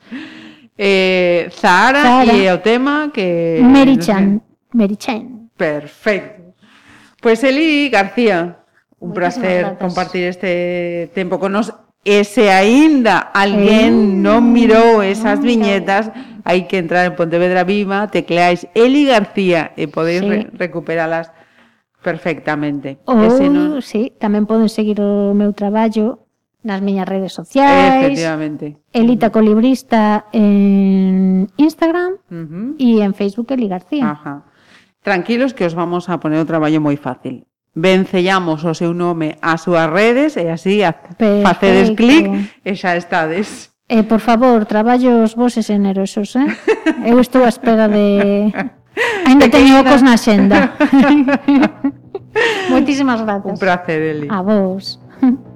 [0.75, 3.63] Eh, Zahara, Zahara, e o tema que...
[3.63, 4.43] Merichan.
[4.75, 5.49] Merichan.
[5.55, 6.44] Perfecto.
[7.25, 8.59] Pues Eli García,
[8.99, 11.73] un placer compartir este tempo con nos
[12.05, 16.13] E se aínda alguén Eh, non mirou esas viñetas,
[16.45, 20.29] hai que entrar en Pontevedra Viva, tecleáis Eli García e podéis Sí.
[20.29, 21.33] re recuperalas
[22.05, 23.01] perfectamente.
[23.81, 26.29] Sí, tamén poden seguir o meu traballo
[26.61, 28.05] nas miñas redes sociais.
[28.05, 28.77] efectivamente.
[28.93, 32.21] Elita Colibrista en Instagram
[32.77, 34.13] e en Facebook Eli García.
[34.13, 34.45] Ajá.
[35.05, 37.45] Tranquilos que os vamos a poner o traballo moi fácil.
[37.77, 41.45] Vencellamos o seu nome ás súas redes e así Perfecto.
[41.45, 42.25] facedes clic
[42.65, 43.69] e xa estades.
[43.85, 46.49] E por favor, traballos vos e generosos, eh?
[47.05, 48.49] Eu estou á espera de...
[49.29, 50.73] Ainda teño ocos na xenda.
[52.73, 53.53] Moitísimas gracias.
[53.53, 54.27] Un placer, Eli.
[54.33, 54.97] A vos.